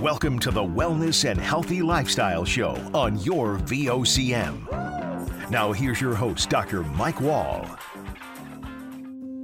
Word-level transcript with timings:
Welcome 0.00 0.38
to 0.38 0.50
the 0.50 0.62
Wellness 0.62 1.30
and 1.30 1.38
Healthy 1.38 1.82
Lifestyle 1.82 2.46
Show 2.46 2.70
on 2.94 3.18
your 3.18 3.58
VOCM. 3.58 5.50
Now, 5.50 5.72
here's 5.72 6.00
your 6.00 6.14
host, 6.14 6.48
Dr. 6.48 6.82
Mike 6.82 7.20
Wall. 7.20 7.68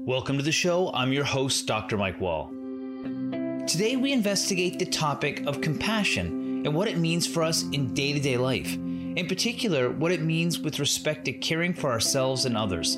Welcome 0.07 0.39
to 0.39 0.43
the 0.43 0.50
show. 0.50 0.91
I'm 0.95 1.12
your 1.12 1.25
host, 1.25 1.66
Dr. 1.66 1.98
Mike 1.98 2.19
Wall. 2.23 2.48
Today, 3.66 3.96
we 3.96 4.14
investigate 4.14 4.79
the 4.79 4.87
topic 4.87 5.45
of 5.46 5.61
compassion 5.61 6.62
and 6.64 6.75
what 6.75 6.88
it 6.88 6.96
means 6.96 7.27
for 7.27 7.43
us 7.43 7.64
in 7.73 7.93
day 7.93 8.14
to 8.14 8.20
day 8.20 8.38
life. 8.38 8.77
In 8.77 9.27
particular, 9.29 9.91
what 9.91 10.11
it 10.11 10.23
means 10.23 10.59
with 10.59 10.79
respect 10.79 11.27
to 11.27 11.34
caring 11.34 11.75
for 11.75 11.91
ourselves 11.91 12.46
and 12.46 12.57
others. 12.57 12.96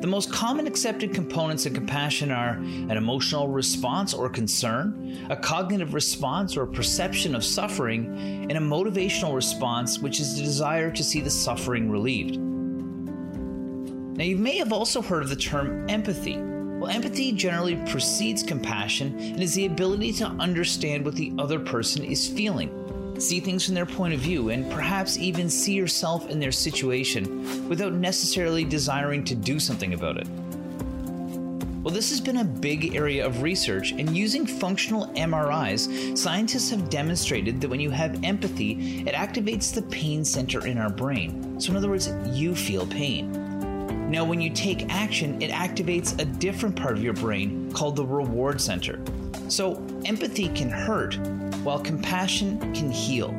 The 0.00 0.06
most 0.06 0.30
common 0.30 0.66
accepted 0.66 1.14
components 1.14 1.64
of 1.64 1.72
compassion 1.72 2.30
are 2.30 2.56
an 2.58 2.90
emotional 2.90 3.48
response 3.48 4.12
or 4.12 4.28
concern, 4.28 5.26
a 5.30 5.36
cognitive 5.36 5.94
response 5.94 6.54
or 6.54 6.66
perception 6.66 7.34
of 7.34 7.42
suffering, 7.42 8.46
and 8.50 8.52
a 8.52 8.60
motivational 8.60 9.34
response, 9.34 9.98
which 9.98 10.20
is 10.20 10.36
the 10.36 10.42
desire 10.42 10.90
to 10.90 11.02
see 11.02 11.22
the 11.22 11.30
suffering 11.30 11.90
relieved. 11.90 12.36
Now, 14.18 14.24
you 14.24 14.36
may 14.36 14.58
have 14.58 14.70
also 14.72 15.00
heard 15.00 15.22
of 15.22 15.30
the 15.30 15.36
term 15.36 15.88
empathy. 15.88 16.36
Well, 16.36 16.90
empathy 16.90 17.32
generally 17.32 17.76
precedes 17.86 18.42
compassion 18.42 19.18
and 19.18 19.42
is 19.42 19.54
the 19.54 19.64
ability 19.64 20.12
to 20.14 20.26
understand 20.26 21.06
what 21.06 21.14
the 21.14 21.32
other 21.38 21.58
person 21.58 22.04
is 22.04 22.28
feeling 22.28 22.85
see 23.18 23.40
things 23.40 23.64
from 23.64 23.74
their 23.74 23.86
point 23.86 24.14
of 24.14 24.20
view, 24.20 24.50
and 24.50 24.70
perhaps 24.70 25.18
even 25.18 25.48
see 25.48 25.74
yourself 25.74 26.28
in 26.28 26.40
their 26.40 26.52
situation 26.52 27.68
without 27.68 27.92
necessarily 27.92 28.64
desiring 28.64 29.24
to 29.24 29.34
do 29.34 29.58
something 29.58 29.94
about 29.94 30.16
it. 30.18 30.26
Well, 31.86 31.94
this 31.94 32.10
has 32.10 32.20
been 32.20 32.38
a 32.38 32.44
big 32.44 32.96
area 32.96 33.24
of 33.24 33.42
research, 33.42 33.92
and 33.92 34.16
using 34.16 34.44
functional 34.44 35.06
MRIs, 35.14 36.18
scientists 36.18 36.68
have 36.70 36.90
demonstrated 36.90 37.60
that 37.60 37.70
when 37.70 37.78
you 37.78 37.90
have 37.90 38.24
empathy, 38.24 39.04
it 39.06 39.14
activates 39.14 39.72
the 39.72 39.82
pain 39.82 40.24
center 40.24 40.66
in 40.66 40.78
our 40.78 40.90
brain. 40.90 41.60
So, 41.60 41.70
in 41.70 41.76
other 41.76 41.88
words, 41.88 42.10
you 42.32 42.56
feel 42.56 42.86
pain. 42.88 44.10
Now, 44.10 44.24
when 44.24 44.40
you 44.40 44.50
take 44.50 44.92
action, 44.92 45.40
it 45.40 45.52
activates 45.52 46.20
a 46.20 46.24
different 46.24 46.74
part 46.74 46.96
of 46.96 47.04
your 47.04 47.12
brain 47.12 47.70
called 47.72 47.94
the 47.94 48.04
reward 48.04 48.60
center. 48.60 49.00
So, 49.48 49.82
empathy 50.04 50.48
can 50.48 50.70
hurt, 50.70 51.16
while 51.62 51.78
compassion 51.78 52.58
can 52.74 52.90
heal. 52.90 53.38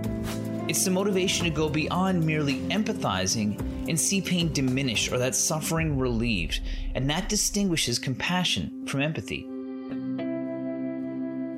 It's 0.69 0.83
the 0.83 0.91
motivation 0.91 1.45
to 1.45 1.49
go 1.49 1.69
beyond 1.69 2.25
merely 2.25 2.59
empathizing 2.69 3.59
and 3.89 3.99
see 3.99 4.21
pain 4.21 4.51
diminish 4.51 5.11
or 5.11 5.17
that 5.17 5.35
suffering 5.35 5.97
relieved, 5.97 6.61
and 6.95 7.09
that 7.09 7.29
distinguishes 7.29 7.99
compassion 7.99 8.85
from 8.85 9.01
empathy. 9.01 9.47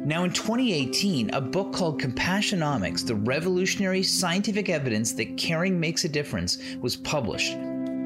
Now, 0.06 0.24
in 0.24 0.32
2018, 0.32 1.30
a 1.32 1.42
book 1.42 1.72
called 1.74 2.02
Compassionomics 2.02 3.06
The 3.06 3.16
Revolutionary 3.16 4.02
Scientific 4.02 4.70
Evidence 4.70 5.12
That 5.14 5.38
Caring 5.38 5.80
Makes 5.80 6.06
a 6.06 6.10
Difference 6.10 6.58
was 6.82 6.96
published. 6.96 7.56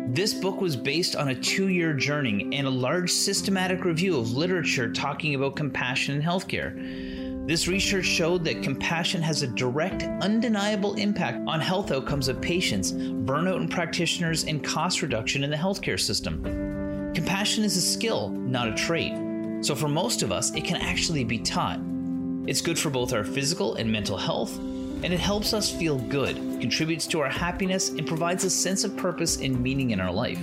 This 0.07 0.33
book 0.33 0.59
was 0.59 0.75
based 0.75 1.15
on 1.15 1.29
a 1.29 1.35
two 1.35 1.69
year 1.69 1.93
journey 1.93 2.49
and 2.51 2.67
a 2.67 2.69
large 2.69 3.09
systematic 3.09 3.85
review 3.85 4.19
of 4.19 4.33
literature 4.33 4.91
talking 4.91 5.33
about 5.33 5.55
compassion 5.55 6.15
in 6.15 6.21
healthcare. 6.21 7.47
This 7.47 7.67
research 7.67 8.05
showed 8.05 8.43
that 8.43 8.61
compassion 8.61 9.21
has 9.21 9.43
a 9.43 9.47
direct, 9.47 10.03
undeniable 10.21 10.93
impact 10.95 11.47
on 11.47 11.59
health 11.59 11.91
outcomes 11.91 12.27
of 12.27 12.41
patients, 12.41 12.91
burnout 12.91 13.57
in 13.57 13.67
practitioners, 13.69 14.43
and 14.43 14.63
cost 14.63 15.01
reduction 15.01 15.43
in 15.43 15.49
the 15.49 15.55
healthcare 15.55 15.99
system. 15.99 16.43
Compassion 17.15 17.63
is 17.63 17.77
a 17.77 17.81
skill, 17.81 18.29
not 18.29 18.67
a 18.67 18.73
trait. 18.73 19.13
So, 19.61 19.73
for 19.73 19.87
most 19.87 20.21
of 20.21 20.31
us, 20.31 20.53
it 20.53 20.65
can 20.65 20.77
actually 20.77 21.23
be 21.23 21.39
taught. 21.39 21.79
It's 22.45 22.61
good 22.61 22.77
for 22.77 22.89
both 22.89 23.13
our 23.13 23.23
physical 23.23 23.75
and 23.75 23.89
mental 23.89 24.17
health, 24.17 24.57
and 25.03 25.13
it 25.13 25.19
helps 25.19 25.53
us 25.53 25.69
feel 25.69 25.99
good, 25.99 26.35
contributes 26.61 27.05
to 27.07 27.19
our 27.19 27.29
happiness, 27.29 27.89
and 27.89 28.07
provides 28.07 28.45
a 28.45 28.49
sense 28.49 28.85
of 28.85 28.95
purpose 28.95 29.37
and 29.37 29.59
meaning 29.59 29.91
in 29.91 29.99
our 29.99 30.11
life. 30.11 30.39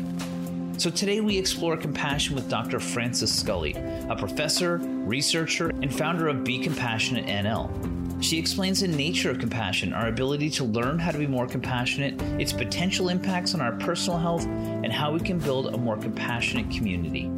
So 0.76 0.90
today 0.90 1.20
we 1.20 1.36
explore 1.36 1.76
compassion 1.76 2.34
with 2.34 2.48
Dr. 2.48 2.78
Frances 2.78 3.32
Scully, 3.32 3.74
a 4.08 4.16
professor, 4.16 4.78
researcher, 4.78 5.70
and 5.70 5.94
founder 5.94 6.28
of 6.28 6.44
Be 6.44 6.58
Compassionate 6.58 7.26
NL. 7.26 8.22
She 8.22 8.38
explains 8.38 8.80
the 8.80 8.88
nature 8.88 9.30
of 9.30 9.38
compassion, 9.38 9.94
our 9.94 10.08
ability 10.08 10.50
to 10.50 10.64
learn 10.64 10.98
how 10.98 11.10
to 11.10 11.18
be 11.18 11.26
more 11.26 11.46
compassionate, 11.46 12.20
its 12.38 12.52
potential 12.52 13.08
impacts 13.08 13.54
on 13.54 13.62
our 13.62 13.72
personal 13.72 14.18
health, 14.18 14.44
and 14.44 14.92
how 14.92 15.10
we 15.10 15.20
can 15.20 15.38
build 15.38 15.74
a 15.74 15.78
more 15.78 15.96
compassionate 15.96 16.70
community. 16.70 17.28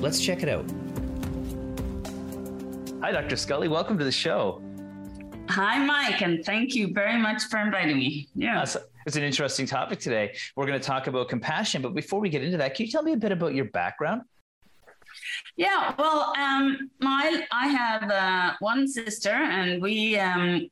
Let's 0.00 0.20
check 0.20 0.42
it 0.42 0.48
out. 0.48 0.64
Hi, 3.00 3.12
Dr. 3.12 3.36
Scully. 3.36 3.68
Welcome 3.68 3.98
to 3.98 4.04
the 4.04 4.12
show. 4.12 4.60
Hi, 5.54 5.84
Mike, 5.84 6.22
and 6.22 6.42
thank 6.42 6.74
you 6.74 6.94
very 6.94 7.20
much 7.20 7.44
for 7.44 7.58
inviting 7.58 7.98
me. 7.98 8.26
Yeah. 8.34 8.64
It's 9.04 9.16
an 9.16 9.22
interesting 9.22 9.66
topic 9.66 9.98
today. 9.98 10.34
We're 10.56 10.64
going 10.64 10.80
to 10.80 10.86
talk 10.86 11.08
about 11.08 11.28
compassion, 11.28 11.82
but 11.82 11.92
before 11.92 12.20
we 12.20 12.30
get 12.30 12.42
into 12.42 12.56
that, 12.56 12.74
can 12.74 12.86
you 12.86 12.90
tell 12.90 13.02
me 13.02 13.12
a 13.12 13.18
bit 13.18 13.32
about 13.32 13.54
your 13.54 13.66
background? 13.66 14.22
Yeah, 15.56 15.94
well, 15.98 16.32
um, 16.38 16.90
my 17.00 17.44
I 17.52 17.68
have 17.68 18.10
uh, 18.10 18.54
one 18.60 18.88
sister, 18.88 19.28
and 19.28 19.82
we 19.82 20.18
um, 20.18 20.70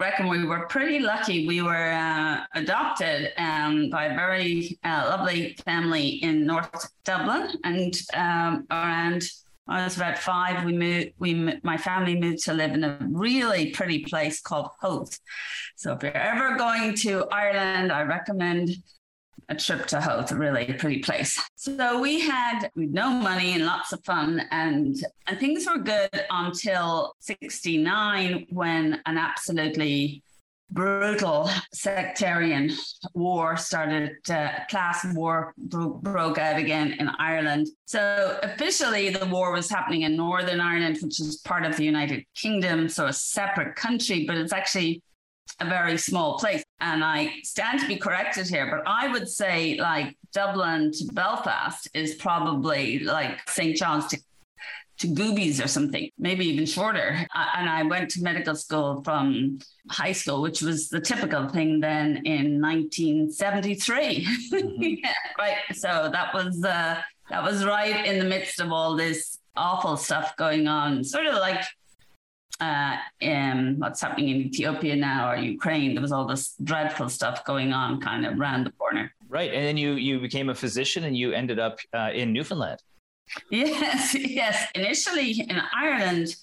reckon 0.00 0.26
we 0.26 0.44
were 0.44 0.66
pretty 0.66 0.98
lucky. 0.98 1.46
We 1.46 1.62
were 1.62 1.92
uh, 1.92 2.46
adopted 2.56 3.32
um, 3.38 3.90
by 3.90 4.06
a 4.06 4.16
very 4.16 4.76
uh, 4.82 5.06
lovely 5.08 5.56
family 5.64 6.08
in 6.24 6.44
North 6.44 6.92
Dublin, 7.04 7.50
and 7.62 7.96
um, 8.14 8.66
around 8.72 9.22
I 9.68 9.84
was 9.84 9.96
about 9.96 10.18
five. 10.18 10.64
We 10.64 10.72
moved. 10.72 11.12
We 11.18 11.34
my 11.62 11.76
family 11.76 12.18
moved 12.18 12.44
to 12.44 12.54
live 12.54 12.72
in 12.72 12.84
a 12.84 12.98
really 13.10 13.70
pretty 13.70 14.04
place 14.04 14.40
called 14.40 14.68
Howth. 14.80 15.18
So 15.76 15.92
if 15.92 16.02
you're 16.02 16.16
ever 16.16 16.56
going 16.56 16.94
to 16.96 17.26
Ireland, 17.30 17.90
I 17.90 18.02
recommend 18.02 18.70
a 19.48 19.54
trip 19.54 19.86
to 19.86 20.00
Howth, 20.00 20.32
a 20.32 20.36
really 20.36 20.72
pretty 20.74 21.00
place. 21.00 21.40
So 21.54 22.00
we 22.00 22.20
had 22.20 22.70
no 22.74 23.10
money 23.10 23.54
and 23.54 23.66
lots 23.66 23.92
of 23.92 24.04
fun, 24.04 24.42
and 24.50 24.96
and 25.26 25.38
things 25.38 25.66
were 25.66 25.78
good 25.78 26.10
until 26.30 27.14
'69 27.20 28.46
when 28.50 29.00
an 29.06 29.18
absolutely 29.18 30.22
brutal 30.70 31.48
sectarian 31.72 32.72
war 33.14 33.56
started, 33.56 34.16
uh, 34.28 34.50
class 34.68 35.06
war 35.14 35.54
bro- 35.56 35.94
broke 36.02 36.38
out 36.38 36.58
again 36.58 36.94
in 36.98 37.08
Ireland. 37.18 37.68
So 37.86 38.38
officially, 38.42 39.10
the 39.10 39.26
war 39.26 39.52
was 39.52 39.70
happening 39.70 40.02
in 40.02 40.16
Northern 40.16 40.60
Ireland, 40.60 40.98
which 41.02 41.20
is 41.20 41.38
part 41.38 41.64
of 41.64 41.76
the 41.76 41.84
United 41.84 42.24
Kingdom, 42.34 42.88
so 42.88 43.06
a 43.06 43.12
separate 43.12 43.76
country, 43.76 44.24
but 44.26 44.36
it's 44.36 44.52
actually 44.52 45.02
a 45.60 45.64
very 45.64 45.96
small 45.96 46.38
place. 46.38 46.62
And 46.80 47.04
I 47.04 47.32
stand 47.42 47.80
to 47.80 47.86
be 47.86 47.96
corrected 47.96 48.48
here, 48.48 48.68
but 48.70 48.82
I 48.86 49.08
would 49.08 49.28
say 49.28 49.78
like 49.78 50.16
Dublin 50.32 50.92
to 50.92 51.04
Belfast 51.12 51.88
is 51.94 52.16
probably 52.16 52.98
like 52.98 53.48
St. 53.48 53.76
John's 53.76 54.06
to 54.08 54.18
to 54.98 55.08
Goobies 55.08 55.62
or 55.62 55.68
something, 55.68 56.10
maybe 56.18 56.46
even 56.46 56.66
shorter. 56.66 57.26
And 57.34 57.68
I 57.68 57.82
went 57.82 58.10
to 58.10 58.22
medical 58.22 58.54
school 58.54 59.02
from 59.04 59.58
high 59.90 60.12
school, 60.12 60.42
which 60.42 60.62
was 60.62 60.88
the 60.88 61.00
typical 61.00 61.48
thing 61.48 61.80
then 61.80 62.22
in 62.24 62.60
1973. 62.60 64.24
Mm-hmm. 64.26 64.82
yeah, 64.82 65.12
right. 65.38 65.56
So 65.74 66.08
that 66.12 66.32
was 66.32 66.64
uh, 66.64 67.00
that 67.30 67.42
was 67.42 67.64
right 67.64 68.06
in 68.06 68.18
the 68.18 68.24
midst 68.24 68.60
of 68.60 68.72
all 68.72 68.96
this 68.96 69.38
awful 69.56 69.96
stuff 69.96 70.36
going 70.36 70.68
on, 70.68 71.04
sort 71.04 71.26
of 71.26 71.34
like 71.34 71.62
uh, 72.60 72.96
um, 73.22 73.78
what's 73.78 74.00
happening 74.00 74.28
in 74.30 74.36
Ethiopia 74.42 74.96
now 74.96 75.30
or 75.30 75.36
Ukraine. 75.36 75.94
There 75.94 76.02
was 76.02 76.12
all 76.12 76.26
this 76.26 76.54
dreadful 76.62 77.08
stuff 77.08 77.44
going 77.44 77.72
on 77.72 78.00
kind 78.00 78.24
of 78.24 78.38
around 78.38 78.64
the 78.64 78.72
corner. 78.72 79.12
Right. 79.28 79.52
And 79.52 79.64
then 79.64 79.76
you 79.76 79.92
you 79.94 80.20
became 80.20 80.48
a 80.48 80.54
physician 80.54 81.04
and 81.04 81.16
you 81.16 81.32
ended 81.32 81.58
up 81.58 81.78
uh, 81.92 82.10
in 82.14 82.32
Newfoundland. 82.32 82.80
Yes, 83.50 84.14
yes. 84.18 84.68
Initially 84.74 85.40
in 85.40 85.60
Ireland, 85.74 86.36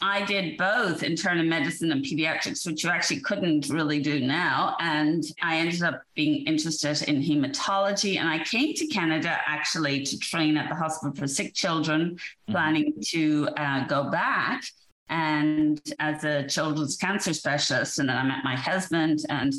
I 0.00 0.24
did 0.24 0.56
both 0.56 1.02
internal 1.02 1.44
medicine 1.44 1.92
and 1.92 2.04
pediatrics, 2.04 2.66
which 2.66 2.84
you 2.84 2.90
actually 2.90 3.20
couldn't 3.20 3.68
really 3.68 4.00
do 4.00 4.20
now. 4.20 4.76
And 4.80 5.24
I 5.42 5.56
ended 5.58 5.82
up 5.82 6.02
being 6.14 6.46
interested 6.46 7.02
in 7.08 7.22
hematology. 7.22 8.18
And 8.18 8.28
I 8.28 8.42
came 8.44 8.74
to 8.74 8.86
Canada 8.88 9.38
actually 9.46 10.04
to 10.04 10.18
train 10.18 10.56
at 10.56 10.68
the 10.68 10.74
Hospital 10.74 11.14
for 11.14 11.26
Sick 11.26 11.54
Children, 11.54 12.16
mm-hmm. 12.16 12.52
planning 12.52 12.94
to 13.06 13.48
uh, 13.56 13.86
go 13.86 14.10
back 14.10 14.64
and 15.10 15.80
as 16.00 16.24
a 16.24 16.46
children's 16.48 16.96
cancer 16.96 17.32
specialist. 17.32 17.98
And 17.98 18.08
then 18.08 18.16
I 18.16 18.24
met 18.24 18.42
my 18.42 18.56
husband, 18.56 19.20
and 19.28 19.52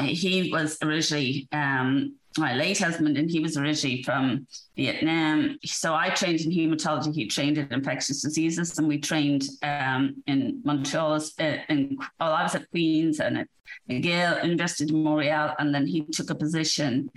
he 0.00 0.50
was 0.52 0.78
originally 0.82 1.48
um, 1.52 2.14
my 2.38 2.54
late 2.54 2.78
husband, 2.78 3.16
and 3.16 3.30
he 3.30 3.40
was 3.40 3.56
originally 3.56 4.02
from 4.02 4.46
Vietnam. 4.76 5.58
So 5.64 5.94
I 5.94 6.10
trained 6.10 6.40
in 6.40 6.50
hematology. 6.50 7.14
He 7.14 7.26
trained 7.26 7.58
in 7.58 7.72
infectious 7.72 8.22
diseases, 8.22 8.78
and 8.78 8.88
we 8.88 8.98
trained 8.98 9.44
um, 9.62 10.22
in 10.26 10.60
Montreal. 10.64 11.20
Uh, 11.40 11.56
in, 11.68 11.98
well, 12.20 12.32
I 12.32 12.42
was 12.42 12.54
at 12.54 12.70
Queens 12.70 13.20
and 13.20 13.38
at 13.38 13.48
McGill, 13.88 14.42
invested 14.44 14.90
in 14.90 15.02
Montreal, 15.02 15.54
and 15.58 15.74
then 15.74 15.86
he 15.86 16.04
took 16.04 16.30
a 16.30 16.34
position 16.34 17.10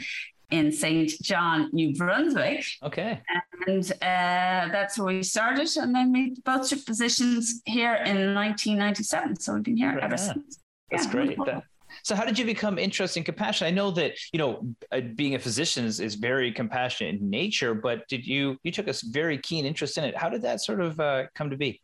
in 0.52 0.72
St. 0.72 1.10
John, 1.22 1.70
New 1.72 1.96
Brunswick. 1.96 2.66
Okay. 2.84 3.22
and 3.68 3.92
uh, 3.94 4.72
that's 4.72 5.00
where 5.00 5.16
we 5.16 5.24
started. 5.24 5.70
And 5.78 5.96
then 5.96 6.12
we 6.12 6.36
both 6.44 6.68
took 6.70 6.86
positions 6.86 7.62
here 7.66 7.96
in 7.96 8.36
1997. 8.36 9.40
So 9.40 9.54
we've 9.54 9.64
been 9.64 9.78
here 9.78 9.94
right 9.94 10.04
ever 10.04 10.14
on. 10.14 10.20
since. 10.20 10.60
That's 10.92 11.06
yeah. 11.06 11.12
great. 11.12 11.38
That, 11.46 11.64
so, 12.04 12.16
how 12.16 12.26
did 12.26 12.38
you 12.38 12.46
become 12.46 12.78
interested 12.78 13.20
in 13.20 13.24
compassion? 13.24 13.68
I 13.68 13.72
know 13.72 13.92
that 13.92 14.14
you 14.34 14.40
know 14.40 14.62
uh, 14.92 15.02
being 15.16 15.36
a 15.36 15.40
physician 15.40 15.86
is, 15.86 16.00
is 16.00 16.16
very 16.16 16.52
compassionate 16.52 17.22
in 17.22 17.30
nature, 17.30 17.74
but 17.74 18.08
did 18.08 18.26
you 18.26 18.58
you 18.64 18.72
took 18.72 18.88
a 18.88 18.94
very 19.10 19.38
keen 19.38 19.66
interest 19.66 19.98
in 19.98 20.04
it? 20.04 20.16
How 20.16 20.30
did 20.30 20.42
that 20.44 20.62
sort 20.62 20.82
of 20.82 21.00
uh, 21.00 21.26
come 21.36 21.50
to 21.50 21.58
be? 21.58 21.82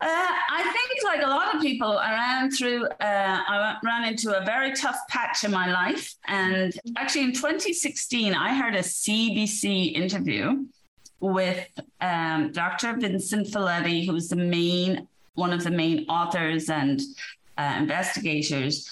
Uh, 0.00 0.06
I 0.06 0.62
think, 0.62 1.04
like 1.04 1.22
a 1.22 1.30
lot 1.30 1.54
of 1.54 1.60
people, 1.60 1.96
I 1.98 2.12
ran 2.12 2.50
through, 2.50 2.86
uh, 2.86 2.90
I 3.00 3.76
ran 3.84 4.04
into 4.04 4.36
a 4.36 4.44
very 4.44 4.74
tough 4.74 4.98
patch 5.08 5.44
in 5.44 5.50
my 5.50 5.70
life. 5.70 6.14
And 6.26 6.74
actually, 6.96 7.24
in 7.24 7.32
2016, 7.32 8.34
I 8.34 8.54
heard 8.54 8.74
a 8.74 8.80
CBC 8.80 9.94
interview 9.94 10.66
with 11.20 11.66
um, 12.00 12.52
Dr. 12.52 12.96
Vincent 12.98 13.46
Felitti, 13.46 14.06
who's 14.06 14.28
the 14.28 14.36
main, 14.36 15.08
one 15.34 15.52
of 15.52 15.64
the 15.64 15.70
main 15.70 16.06
authors 16.08 16.68
and 16.68 17.00
uh, 17.56 17.76
investigators 17.78 18.90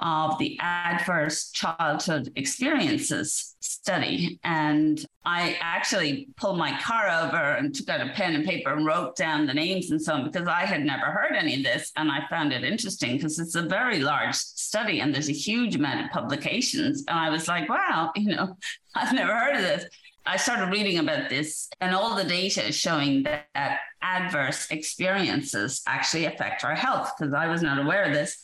of 0.00 0.38
the 0.38 0.58
adverse 0.60 1.50
childhood 1.50 2.32
experiences 2.36 3.54
study. 3.60 4.40
And 4.44 5.04
I 5.24 5.58
actually 5.60 6.28
pulled 6.36 6.58
my 6.58 6.78
car 6.80 7.08
over 7.08 7.36
and 7.36 7.74
took 7.74 7.88
out 7.88 8.06
a 8.06 8.12
pen 8.14 8.34
and 8.34 8.44
paper 8.44 8.72
and 8.72 8.86
wrote 8.86 9.16
down 9.16 9.46
the 9.46 9.54
names 9.54 9.90
and 9.90 10.00
so 10.00 10.14
on 10.14 10.24
because 10.24 10.48
I 10.48 10.64
had 10.64 10.84
never 10.84 11.06
heard 11.06 11.36
any 11.36 11.56
of 11.56 11.62
this. 11.62 11.92
And 11.96 12.10
I 12.10 12.20
found 12.30 12.52
it 12.52 12.64
interesting 12.64 13.16
because 13.16 13.38
it's 13.38 13.54
a 13.54 13.62
very 13.62 14.00
large 14.00 14.34
study 14.34 15.00
and 15.00 15.14
there's 15.14 15.28
a 15.28 15.34
huge 15.34 15.76
amount 15.76 16.04
of 16.04 16.10
publications. 16.10 17.04
And 17.06 17.18
I 17.18 17.28
was 17.28 17.46
like, 17.46 17.68
wow, 17.68 18.10
you 18.16 18.34
know, 18.34 18.56
I've 18.94 19.12
never 19.12 19.34
heard 19.34 19.56
of 19.56 19.62
this. 19.62 19.84
I 20.26 20.36
started 20.36 20.70
reading 20.70 20.98
about 20.98 21.28
this, 21.28 21.68
and 21.80 21.94
all 21.94 22.14
the 22.14 22.24
data 22.24 22.68
is 22.68 22.74
showing 22.74 23.22
that, 23.24 23.46
that 23.54 23.80
adverse 24.02 24.70
experiences 24.70 25.82
actually 25.86 26.26
affect 26.26 26.64
our 26.64 26.74
health 26.74 27.12
because 27.18 27.32
I 27.32 27.46
was 27.48 27.62
not 27.62 27.78
aware 27.78 28.04
of 28.04 28.12
this. 28.12 28.42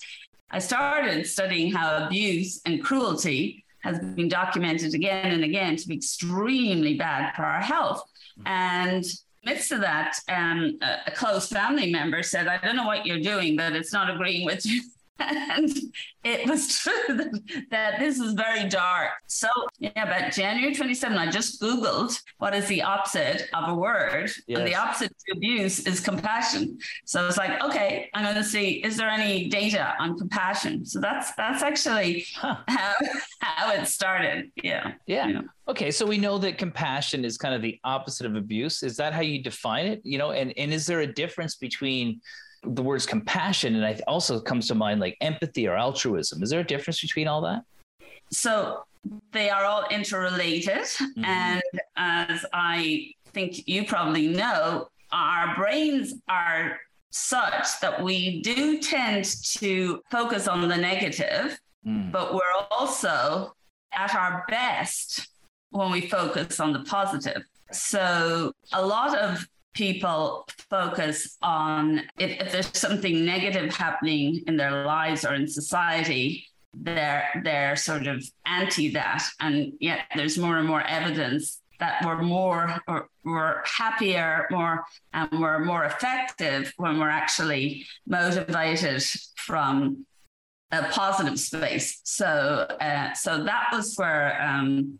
I 0.50 0.58
started 0.58 1.26
studying 1.26 1.72
how 1.72 2.06
abuse 2.06 2.60
and 2.64 2.82
cruelty 2.82 3.64
has 3.80 3.98
been 3.98 4.28
documented 4.28 4.94
again 4.94 5.32
and 5.32 5.44
again 5.44 5.76
to 5.76 5.88
be 5.88 5.96
extremely 5.96 6.96
bad 6.96 7.34
for 7.34 7.42
our 7.42 7.60
health. 7.60 8.02
And 8.46 9.04
midst 9.44 9.70
of 9.70 9.80
that, 9.80 10.18
um, 10.28 10.78
a, 10.82 10.96
a 11.08 11.10
close 11.12 11.48
family 11.48 11.92
member 11.92 12.22
said, 12.22 12.48
I 12.48 12.58
don't 12.58 12.76
know 12.76 12.86
what 12.86 13.06
you're 13.06 13.20
doing, 13.20 13.56
but 13.56 13.74
it's 13.74 13.92
not 13.92 14.12
agreeing 14.12 14.44
with 14.44 14.64
you 14.66 14.82
and 15.18 15.70
it 16.24 16.48
was 16.48 16.78
true 16.82 17.16
that, 17.16 17.66
that, 17.70 17.98
this 17.98 18.18
was 18.18 18.32
very 18.32 18.68
dark. 18.68 19.10
So, 19.26 19.48
yeah, 19.78 20.04
but 20.04 20.32
January 20.32 20.74
27, 20.74 21.16
I 21.16 21.30
just 21.30 21.60
Googled 21.60 22.20
what 22.38 22.54
is 22.54 22.66
the 22.66 22.82
opposite 22.82 23.48
of 23.54 23.68
a 23.68 23.74
word. 23.74 24.30
Yes. 24.46 24.58
And 24.58 24.66
the 24.66 24.74
opposite 24.74 25.12
to 25.26 25.36
abuse 25.36 25.80
is 25.80 26.00
compassion. 26.00 26.78
So 27.04 27.22
I 27.22 27.26
was 27.26 27.36
like, 27.36 27.62
okay, 27.62 28.10
I'm 28.14 28.24
going 28.24 28.36
to 28.36 28.44
see, 28.44 28.82
is 28.84 28.96
there 28.96 29.08
any 29.08 29.48
data 29.48 29.94
on 29.98 30.18
compassion? 30.18 30.84
So 30.84 31.00
that's 31.00 31.32
that's 31.34 31.62
actually 31.62 32.26
huh. 32.36 32.56
how, 32.68 32.94
how 33.40 33.72
it 33.72 33.86
started. 33.86 34.50
Yeah. 34.62 34.92
yeah. 35.06 35.28
Yeah. 35.28 35.40
Okay. 35.68 35.90
So 35.90 36.06
we 36.06 36.18
know 36.18 36.38
that 36.38 36.58
compassion 36.58 37.24
is 37.24 37.38
kind 37.38 37.54
of 37.54 37.62
the 37.62 37.78
opposite 37.84 38.26
of 38.26 38.36
abuse. 38.36 38.82
Is 38.82 38.96
that 38.96 39.12
how 39.12 39.22
you 39.22 39.42
define 39.42 39.86
it? 39.86 40.00
You 40.04 40.18
know, 40.18 40.30
and, 40.32 40.52
and 40.56 40.72
is 40.72 40.86
there 40.86 41.00
a 41.00 41.12
difference 41.12 41.56
between 41.56 42.20
the 42.66 42.82
words 42.82 43.06
compassion, 43.06 43.74
and 43.76 43.84
I 43.84 43.98
also 44.06 44.40
comes 44.40 44.68
to 44.68 44.74
mind 44.74 45.00
like 45.00 45.16
empathy 45.20 45.66
or 45.66 45.76
altruism. 45.76 46.42
Is 46.42 46.50
there 46.50 46.60
a 46.60 46.64
difference 46.64 47.00
between 47.00 47.28
all 47.28 47.40
that? 47.42 47.62
So 48.30 48.84
they 49.32 49.50
are 49.50 49.64
all 49.64 49.84
interrelated, 49.90 50.82
mm-hmm. 50.82 51.24
and 51.24 51.62
as 51.96 52.44
I 52.52 53.12
think 53.32 53.66
you 53.68 53.84
probably 53.86 54.28
know, 54.28 54.88
our 55.12 55.54
brains 55.56 56.14
are 56.28 56.78
such 57.10 57.80
that 57.80 58.02
we 58.02 58.42
do 58.42 58.78
tend 58.78 59.24
to 59.58 60.02
focus 60.10 60.48
on 60.48 60.68
the 60.68 60.76
negative, 60.76 61.58
mm. 61.86 62.12
but 62.12 62.34
we're 62.34 62.42
also 62.70 63.54
at 63.92 64.14
our 64.14 64.44
best 64.48 65.28
when 65.70 65.90
we 65.90 66.02
focus 66.02 66.60
on 66.60 66.72
the 66.72 66.80
positive. 66.80 67.42
So 67.72 68.52
a 68.72 68.84
lot 68.84 69.16
of 69.16 69.46
people 69.76 70.48
focus 70.70 71.36
on 71.42 72.02
if, 72.18 72.40
if 72.40 72.52
there's 72.52 72.76
something 72.76 73.24
negative 73.24 73.72
happening 73.74 74.42
in 74.46 74.56
their 74.56 74.84
lives 74.84 75.24
or 75.24 75.34
in 75.34 75.46
society 75.46 76.44
they're 76.82 77.28
they're 77.44 77.76
sort 77.76 78.06
of 78.06 78.24
anti 78.46 78.90
that. 78.92 79.22
And 79.40 79.72
yet 79.80 80.00
there's 80.14 80.38
more 80.38 80.58
and 80.58 80.68
more 80.68 80.82
evidence 80.82 81.60
that 81.78 82.02
we're 82.04 82.22
more 82.22 82.80
or 82.88 83.08
we're 83.24 83.62
happier 83.64 84.46
more 84.50 84.84
and 85.12 85.28
we're 85.32 85.64
more 85.64 85.84
effective 85.84 86.72
when 86.76 86.98
we're 86.98 87.10
actually 87.10 87.84
motivated 88.06 89.02
from 89.36 90.06
a 90.72 90.84
positive 90.84 91.38
space. 91.38 92.00
So 92.04 92.26
uh, 92.80 93.12
so 93.14 93.44
that 93.44 93.68
was 93.72 93.94
where 93.96 94.42
um, 94.42 94.98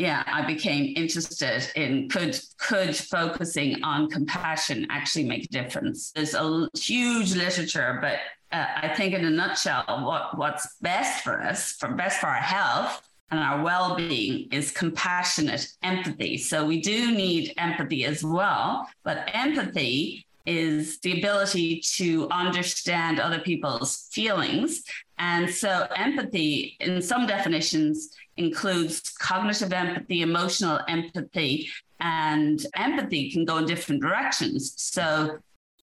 yeah, 0.00 0.22
I 0.26 0.46
became 0.46 0.94
interested 0.96 1.70
in 1.76 2.08
could 2.08 2.40
could 2.56 2.96
focusing 2.96 3.84
on 3.84 4.08
compassion 4.08 4.86
actually 4.88 5.24
make 5.24 5.44
a 5.44 5.48
difference. 5.48 6.10
There's 6.12 6.34
a 6.34 6.68
huge 6.74 7.34
literature, 7.34 7.98
but 8.00 8.16
uh, 8.50 8.66
I 8.76 8.94
think 8.96 9.12
in 9.12 9.26
a 9.26 9.30
nutshell, 9.30 9.84
what 9.86 10.38
what's 10.38 10.66
best 10.80 11.22
for 11.22 11.42
us, 11.42 11.72
for 11.72 11.88
best 11.88 12.18
for 12.18 12.28
our 12.28 12.36
health 12.56 13.06
and 13.30 13.40
our 13.40 13.62
well-being, 13.62 14.48
is 14.50 14.70
compassionate 14.70 15.70
empathy. 15.82 16.38
So 16.38 16.64
we 16.64 16.80
do 16.80 17.14
need 17.14 17.52
empathy 17.58 18.06
as 18.06 18.24
well, 18.24 18.88
but 19.04 19.28
empathy 19.34 20.24
is 20.46 20.98
the 21.00 21.18
ability 21.18 21.80
to 21.96 22.26
understand 22.30 23.20
other 23.20 23.40
people's 23.40 24.08
feelings. 24.10 24.82
And 25.20 25.50
so 25.50 25.86
empathy, 25.96 26.76
in 26.80 27.02
some 27.02 27.26
definitions, 27.26 28.08
includes 28.38 29.00
cognitive 29.10 29.70
empathy, 29.72 30.22
emotional 30.22 30.80
empathy, 30.88 31.68
and 32.00 32.66
empathy 32.74 33.30
can 33.30 33.44
go 33.44 33.58
in 33.58 33.66
different 33.66 34.00
directions. 34.00 34.72
So 34.76 35.38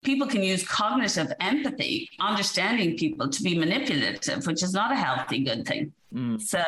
people 0.05 0.26
can 0.26 0.43
use 0.43 0.67
cognitive 0.67 1.32
empathy, 1.40 2.11
understanding 2.20 2.99
people 2.99 3.31
to 3.31 3.43
be 3.43 3.58
manipulative, 3.58 4.46
which 4.46 4.62
is 4.62 4.75
not 4.75 4.93
a 4.93 4.96
healthy, 4.96 5.43
good 5.43 5.67
thing. 5.67 5.93
Mm. 6.14 6.40
So 6.40 6.62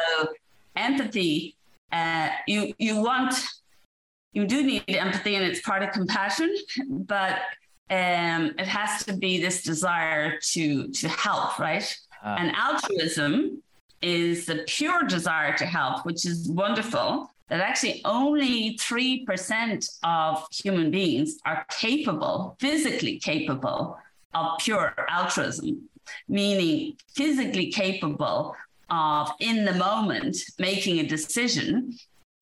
empathy, 0.74 1.56
uh, 1.92 2.30
you 2.48 2.72
you 2.78 3.02
want 3.02 3.34
you 4.32 4.46
do 4.46 4.64
need 4.64 4.84
empathy 4.88 5.36
and 5.36 5.44
it's 5.44 5.60
part 5.60 5.82
of 5.82 5.92
compassion, 5.92 6.50
but 6.88 7.40
um, 7.90 8.52
it 8.58 8.66
has 8.66 9.04
to 9.04 9.12
be 9.12 9.40
this 9.40 9.62
desire 9.62 10.38
to 10.52 10.88
to 10.88 11.08
help, 11.08 11.58
right? 11.58 11.96
Uh. 12.24 12.36
And 12.38 12.56
altruism 12.56 13.62
is 14.02 14.46
the 14.46 14.64
pure 14.66 15.02
desire 15.02 15.56
to 15.56 15.66
help, 15.66 16.04
which 16.04 16.26
is 16.26 16.48
wonderful. 16.48 17.30
That 17.48 17.60
actually 17.60 18.00
only 18.06 18.76
3% 18.78 19.88
of 20.02 20.46
human 20.50 20.90
beings 20.90 21.38
are 21.44 21.66
capable, 21.70 22.56
physically 22.58 23.18
capable 23.18 23.98
of 24.32 24.58
pure 24.58 24.94
altruism, 25.10 25.88
meaning 26.26 26.96
physically 27.14 27.70
capable 27.70 28.56
of 28.90 29.30
in 29.40 29.64
the 29.64 29.74
moment 29.74 30.36
making 30.58 31.00
a 31.00 31.06
decision 31.06 31.94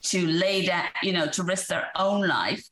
to 0.02 0.26
lay 0.26 0.66
down, 0.66 0.86
you 1.02 1.12
know, 1.12 1.26
to 1.26 1.42
risk 1.42 1.66
their 1.68 1.88
own 1.96 2.26
life 2.26 2.64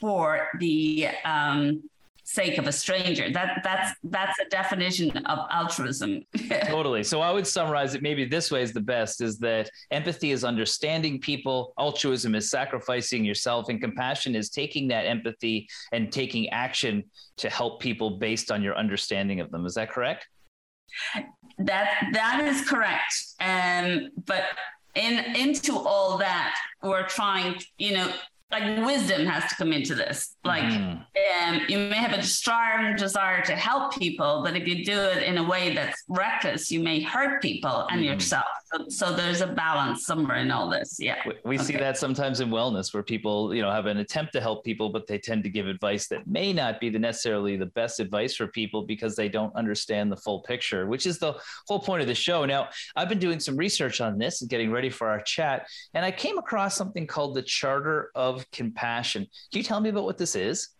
for 0.00 0.48
the 0.58 1.08
um, 1.24 1.82
sake 2.26 2.58
of 2.58 2.66
a 2.66 2.72
stranger. 2.72 3.30
That 3.30 3.60
that's 3.62 3.92
that's 4.04 4.38
a 4.40 4.44
definition 4.46 5.16
of 5.16 5.38
altruism. 5.50 6.22
totally. 6.64 7.04
So 7.04 7.20
I 7.20 7.30
would 7.32 7.46
summarize 7.46 7.94
it 7.94 8.02
maybe 8.02 8.24
this 8.24 8.50
way 8.50 8.62
is 8.62 8.72
the 8.72 8.80
best 8.80 9.20
is 9.20 9.38
that 9.38 9.70
empathy 9.92 10.32
is 10.32 10.42
understanding 10.44 11.20
people, 11.20 11.72
altruism 11.78 12.34
is 12.34 12.50
sacrificing 12.50 13.24
yourself, 13.24 13.68
and 13.68 13.80
compassion 13.80 14.34
is 14.34 14.50
taking 14.50 14.88
that 14.88 15.06
empathy 15.06 15.68
and 15.92 16.12
taking 16.12 16.48
action 16.50 17.04
to 17.38 17.48
help 17.48 17.80
people 17.80 18.18
based 18.18 18.50
on 18.50 18.60
your 18.60 18.76
understanding 18.76 19.40
of 19.40 19.50
them. 19.52 19.64
Is 19.64 19.74
that 19.74 19.90
correct? 19.90 20.26
That 21.58 22.08
that 22.12 22.44
is 22.44 22.68
correct. 22.68 23.14
Um, 23.40 24.10
but 24.26 24.44
in 24.96 25.36
into 25.36 25.78
all 25.78 26.18
that, 26.18 26.56
we're 26.82 27.06
trying, 27.06 27.60
you 27.78 27.92
know, 27.92 28.12
like 28.50 28.86
wisdom 28.86 29.26
has 29.26 29.48
to 29.50 29.56
come 29.56 29.72
into 29.72 29.94
this. 29.94 30.36
Like, 30.44 30.62
mm. 30.62 31.02
um, 31.42 31.60
you 31.68 31.78
may 31.78 31.96
have 31.96 32.12
a 32.12 32.22
strong 32.22 32.94
desire 32.96 33.42
to 33.42 33.56
help 33.56 33.96
people, 33.96 34.42
but 34.44 34.56
if 34.56 34.68
you 34.68 34.84
do 34.84 34.98
it 34.98 35.22
in 35.24 35.38
a 35.38 35.42
way 35.42 35.74
that's 35.74 36.04
reckless, 36.08 36.70
you 36.70 36.80
may 36.80 37.00
hurt 37.00 37.42
people 37.42 37.86
and 37.90 38.00
mm. 38.00 38.06
yourself. 38.06 38.44
So, 38.88 39.06
so, 39.06 39.16
there's 39.16 39.40
a 39.40 39.46
balance 39.46 40.04
somewhere 40.04 40.36
in 40.38 40.50
all 40.50 40.68
this. 40.68 40.96
Yeah. 40.98 41.16
We, 41.26 41.34
we 41.44 41.56
okay. 41.56 41.64
see 41.64 41.76
that 41.76 41.98
sometimes 41.98 42.40
in 42.40 42.50
wellness 42.50 42.92
where 42.92 43.02
people, 43.02 43.54
you 43.54 43.62
know, 43.62 43.70
have 43.70 43.86
an 43.86 43.98
attempt 43.98 44.32
to 44.34 44.40
help 44.40 44.64
people, 44.64 44.88
but 44.88 45.06
they 45.06 45.18
tend 45.18 45.44
to 45.44 45.50
give 45.50 45.66
advice 45.66 46.08
that 46.08 46.26
may 46.26 46.52
not 46.52 46.80
be 46.80 46.90
the 46.90 46.98
necessarily 46.98 47.56
the 47.56 47.66
best 47.66 48.00
advice 48.00 48.36
for 48.36 48.46
people 48.46 48.82
because 48.82 49.16
they 49.16 49.28
don't 49.28 49.54
understand 49.54 50.10
the 50.10 50.16
full 50.16 50.40
picture, 50.40 50.86
which 50.86 51.06
is 51.06 51.18
the 51.18 51.34
whole 51.68 51.80
point 51.80 52.02
of 52.02 52.08
the 52.08 52.14
show. 52.14 52.44
Now, 52.44 52.68
I've 52.94 53.08
been 53.08 53.18
doing 53.18 53.40
some 53.40 53.56
research 53.56 54.00
on 54.00 54.18
this 54.18 54.40
and 54.40 54.50
getting 54.50 54.70
ready 54.70 54.90
for 54.90 55.08
our 55.08 55.20
chat, 55.20 55.66
and 55.94 56.04
I 56.04 56.10
came 56.10 56.38
across 56.38 56.76
something 56.76 57.06
called 57.06 57.34
the 57.34 57.42
Charter 57.42 58.10
of 58.14 58.50
Compassion. 58.50 59.22
Can 59.52 59.58
you 59.58 59.62
tell 59.62 59.80
me 59.80 59.90
about 59.90 60.04
what 60.04 60.18
this 60.18 60.36
is? 60.36 60.70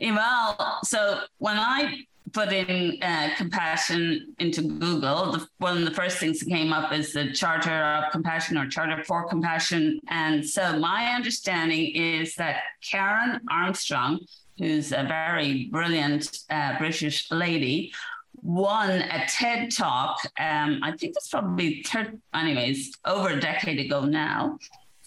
Well, 0.00 0.80
so 0.84 1.20
when 1.38 1.56
I 1.56 2.04
put 2.34 2.52
in 2.52 3.00
uh, 3.00 3.30
compassion 3.36 4.34
into 4.40 4.62
Google, 4.62 5.32
the, 5.32 5.46
one 5.58 5.78
of 5.78 5.84
the 5.84 5.94
first 5.94 6.18
things 6.18 6.40
that 6.40 6.48
came 6.48 6.72
up 6.72 6.92
is 6.92 7.12
the 7.12 7.32
Charter 7.32 7.70
of 7.70 8.12
Compassion 8.12 8.58
or 8.58 8.68
Charter 8.68 9.02
for 9.04 9.28
Compassion. 9.28 10.00
And 10.08 10.44
so 10.44 10.78
my 10.78 11.14
understanding 11.14 11.94
is 11.94 12.34
that 12.34 12.56
Karen 12.82 13.40
Armstrong, 13.50 14.18
who's 14.58 14.92
a 14.92 15.04
very 15.04 15.66
brilliant 15.66 16.36
uh, 16.50 16.76
British 16.78 17.30
lady, 17.30 17.92
won 18.42 18.90
a 18.90 19.24
TED 19.28 19.70
talk. 19.70 20.18
Um, 20.38 20.80
I 20.82 20.92
think 20.98 21.14
it's 21.16 21.28
probably, 21.28 21.82
third, 21.84 22.20
anyways, 22.34 22.92
over 23.04 23.28
a 23.28 23.40
decade 23.40 23.78
ago 23.78 24.04
now. 24.04 24.58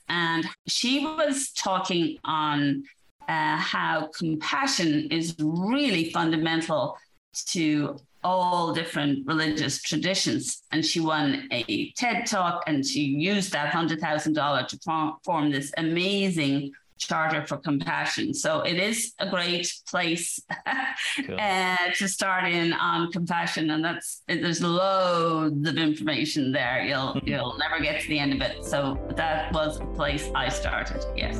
And 0.09 0.45
she 0.67 1.05
was 1.05 1.51
talking 1.51 2.17
on 2.23 2.83
uh, 3.27 3.57
how 3.57 4.09
compassion 4.17 5.09
is 5.11 5.35
really 5.37 6.09
fundamental 6.11 6.97
to 7.45 7.97
all 8.23 8.73
different 8.73 9.25
religious 9.25 9.81
traditions. 9.81 10.63
And 10.71 10.85
she 10.85 10.99
won 10.99 11.47
a 11.51 11.91
TED 11.91 12.25
talk 12.25 12.63
and 12.67 12.85
she 12.85 13.01
used 13.01 13.51
that 13.53 13.71
$100,000 13.71 14.67
to 14.67 15.17
form 15.23 15.51
this 15.51 15.71
amazing 15.77 16.71
charter 16.97 17.45
for 17.45 17.57
compassion. 17.57 18.33
So 18.33 18.61
it 18.61 18.77
is 18.77 19.13
a 19.19 19.29
great 19.29 19.71
place 19.87 20.39
cool. 21.25 21.39
uh, 21.39 21.77
to 21.95 22.07
start 22.07 22.45
in 22.45 22.73
on 22.73 23.11
compassion. 23.11 23.69
And 23.69 23.85
that's, 23.85 24.23
there's 24.27 24.61
loads 24.61 25.67
of 25.67 25.77
information 25.77 26.51
there. 26.51 26.83
You'll, 26.83 27.19
you'll 27.23 27.57
never 27.57 27.79
get 27.79 28.01
to 28.01 28.07
the 28.07 28.19
end 28.19 28.33
of 28.33 28.41
it. 28.41 28.65
So 28.65 28.99
that 29.15 29.53
was 29.53 29.79
the 29.79 29.85
place 29.85 30.29
I 30.35 30.49
started. 30.49 31.05
Yes. 31.15 31.39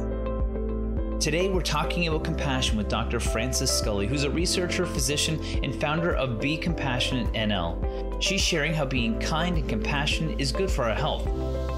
Today, 1.20 1.50
we're 1.50 1.62
talking 1.62 2.08
about 2.08 2.24
compassion 2.24 2.78
with 2.78 2.90
Dr. 2.90 3.20
Frances 3.20 3.72
Scully, 3.72 4.06
who's 4.06 4.24
a 4.24 4.30
researcher, 4.30 4.86
physician, 4.86 5.44
and 5.64 5.74
founder 5.82 6.14
of 6.14 6.40
Be 6.40 6.56
Compassionate 6.56 7.34
NL. 7.34 8.22
She's 8.22 8.40
sharing 8.40 8.72
how 8.72 8.86
being 8.86 9.20
kind 9.20 9.58
and 9.58 9.68
compassionate 9.68 10.40
is 10.40 10.52
good 10.52 10.70
for 10.70 10.84
our 10.84 10.94
health. 10.94 11.26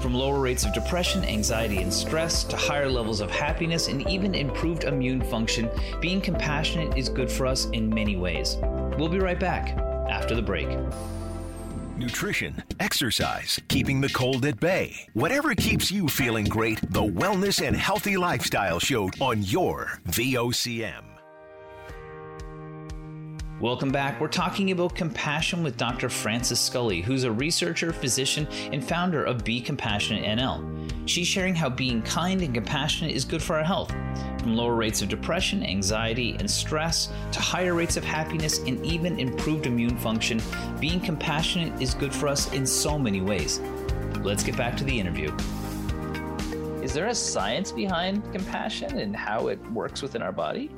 From 0.02 0.12
lower 0.12 0.40
rates 0.40 0.66
of 0.66 0.74
depression, 0.74 1.24
anxiety, 1.24 1.78
and 1.78 1.92
stress 1.92 2.44
to 2.44 2.56
higher 2.56 2.90
levels 2.90 3.22
of 3.22 3.30
happiness 3.30 3.88
and 3.88 4.06
even 4.10 4.34
improved 4.34 4.84
immune 4.84 5.22
function, 5.22 5.70
being 6.02 6.20
compassionate 6.20 6.98
is 6.98 7.08
good 7.08 7.30
for 7.30 7.46
us 7.46 7.64
in 7.70 7.88
many 7.88 8.16
ways. 8.16 8.58
We'll 8.98 9.08
be 9.08 9.20
right 9.20 9.40
back 9.40 9.70
after 10.10 10.34
the 10.34 10.42
break 10.42 10.68
nutrition, 12.00 12.62
exercise, 12.80 13.60
keeping 13.68 14.00
the 14.00 14.08
cold 14.08 14.44
at 14.46 14.58
bay. 14.58 15.06
Whatever 15.12 15.54
keeps 15.54 15.90
you 15.90 16.08
feeling 16.08 16.46
great, 16.46 16.80
the 16.92 17.00
Wellness 17.00 17.64
and 17.64 17.76
Healthy 17.76 18.16
Lifestyle 18.16 18.80
Show 18.80 19.10
on 19.20 19.42
your 19.42 20.00
VOCM. 20.08 21.09
Welcome 23.60 23.92
back. 23.92 24.18
We're 24.18 24.28
talking 24.28 24.70
about 24.70 24.94
compassion 24.94 25.62
with 25.62 25.76
Dr. 25.76 26.08
Frances 26.08 26.58
Scully, 26.58 27.02
who's 27.02 27.24
a 27.24 27.30
researcher, 27.30 27.92
physician, 27.92 28.46
and 28.72 28.82
founder 28.82 29.22
of 29.22 29.44
Be 29.44 29.60
Compassionate 29.60 30.24
NL. 30.24 30.90
She's 31.06 31.26
sharing 31.26 31.54
how 31.54 31.68
being 31.68 32.00
kind 32.00 32.40
and 32.40 32.54
compassionate 32.54 33.14
is 33.14 33.26
good 33.26 33.42
for 33.42 33.56
our 33.56 33.62
health, 33.62 33.90
from 34.40 34.56
lower 34.56 34.74
rates 34.74 35.02
of 35.02 35.10
depression, 35.10 35.62
anxiety, 35.62 36.36
and 36.38 36.50
stress 36.50 37.12
to 37.32 37.40
higher 37.40 37.74
rates 37.74 37.98
of 37.98 38.04
happiness 38.04 38.60
and 38.60 38.82
even 38.82 39.20
improved 39.20 39.66
immune 39.66 39.98
function. 39.98 40.40
Being 40.80 40.98
compassionate 40.98 41.82
is 41.82 41.92
good 41.92 42.14
for 42.14 42.28
us 42.28 42.50
in 42.54 42.64
so 42.64 42.98
many 42.98 43.20
ways. 43.20 43.60
Let's 44.22 44.42
get 44.42 44.56
back 44.56 44.74
to 44.78 44.84
the 44.84 44.98
interview. 44.98 45.36
Is 46.82 46.94
there 46.94 47.08
a 47.08 47.14
science 47.14 47.72
behind 47.72 48.24
compassion 48.32 49.00
and 49.00 49.14
how 49.14 49.48
it 49.48 49.60
works 49.70 50.00
within 50.00 50.22
our 50.22 50.32
body? 50.32 50.70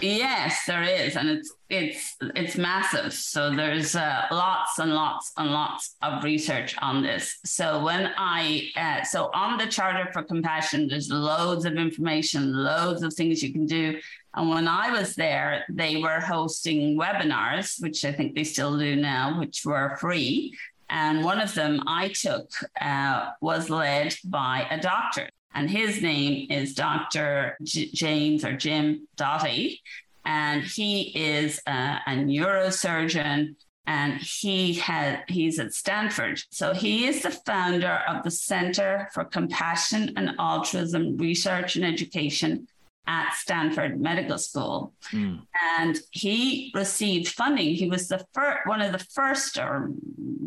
Yes, 0.00 0.64
there 0.66 0.82
is, 0.82 1.16
and 1.16 1.28
it's 1.28 1.54
it's 1.70 2.16
it's 2.34 2.56
massive. 2.56 3.12
So 3.14 3.54
there's 3.54 3.96
uh, 3.96 4.26
lots 4.30 4.78
and 4.78 4.92
lots 4.92 5.32
and 5.36 5.50
lots 5.50 5.96
of 6.02 6.22
research 6.24 6.74
on 6.78 7.02
this. 7.02 7.38
So 7.44 7.82
when 7.82 8.12
I 8.18 8.68
uh, 8.76 9.04
so 9.04 9.30
on 9.32 9.56
the 9.56 9.66
Charter 9.66 10.10
for 10.12 10.22
Compassion, 10.22 10.88
there's 10.88 11.10
loads 11.10 11.64
of 11.64 11.74
information, 11.74 12.52
loads 12.52 13.02
of 13.02 13.14
things 13.14 13.42
you 13.42 13.52
can 13.52 13.66
do. 13.66 13.98
And 14.34 14.50
when 14.50 14.68
I 14.68 14.90
was 14.90 15.14
there, 15.14 15.64
they 15.70 15.96
were 15.96 16.20
hosting 16.20 16.98
webinars, 16.98 17.80
which 17.80 18.04
I 18.04 18.12
think 18.12 18.34
they 18.34 18.44
still 18.44 18.76
do 18.76 18.96
now, 18.96 19.38
which 19.38 19.64
were 19.64 19.96
free. 20.00 20.54
And 20.90 21.24
one 21.24 21.40
of 21.40 21.54
them 21.54 21.82
I 21.86 22.08
took 22.08 22.50
uh, 22.80 23.30
was 23.40 23.70
led 23.70 24.16
by 24.24 24.66
a 24.70 24.78
doctor 24.80 25.28
and 25.54 25.70
his 25.70 26.02
name 26.02 26.50
is 26.50 26.74
Dr. 26.74 27.56
J- 27.62 27.90
James 27.92 28.44
or 28.44 28.56
Jim 28.56 29.06
Doty, 29.16 29.80
and 30.24 30.62
he 30.62 31.12
is 31.14 31.60
a, 31.66 31.98
a 32.06 32.10
neurosurgeon 32.10 33.56
and 33.86 34.14
he 34.14 34.74
had 34.74 35.24
he's 35.28 35.58
at 35.58 35.74
Stanford. 35.74 36.40
So 36.50 36.72
he 36.72 37.06
is 37.06 37.22
the 37.22 37.30
founder 37.30 38.02
of 38.08 38.22
the 38.24 38.30
Center 38.30 39.08
for 39.12 39.24
Compassion 39.24 40.14
and 40.16 40.34
Altruism 40.38 41.18
Research 41.18 41.76
and 41.76 41.84
Education 41.84 42.66
at 43.06 43.34
Stanford 43.34 44.00
Medical 44.00 44.38
School. 44.38 44.92
Mm. 45.12 45.42
And 45.78 45.98
he 46.10 46.72
received 46.74 47.28
funding. 47.28 47.74
He 47.74 47.88
was 47.88 48.08
the 48.08 48.24
first, 48.32 48.66
one 48.66 48.80
of 48.80 48.92
the 48.92 49.06
first 49.12 49.58
or 49.58 49.90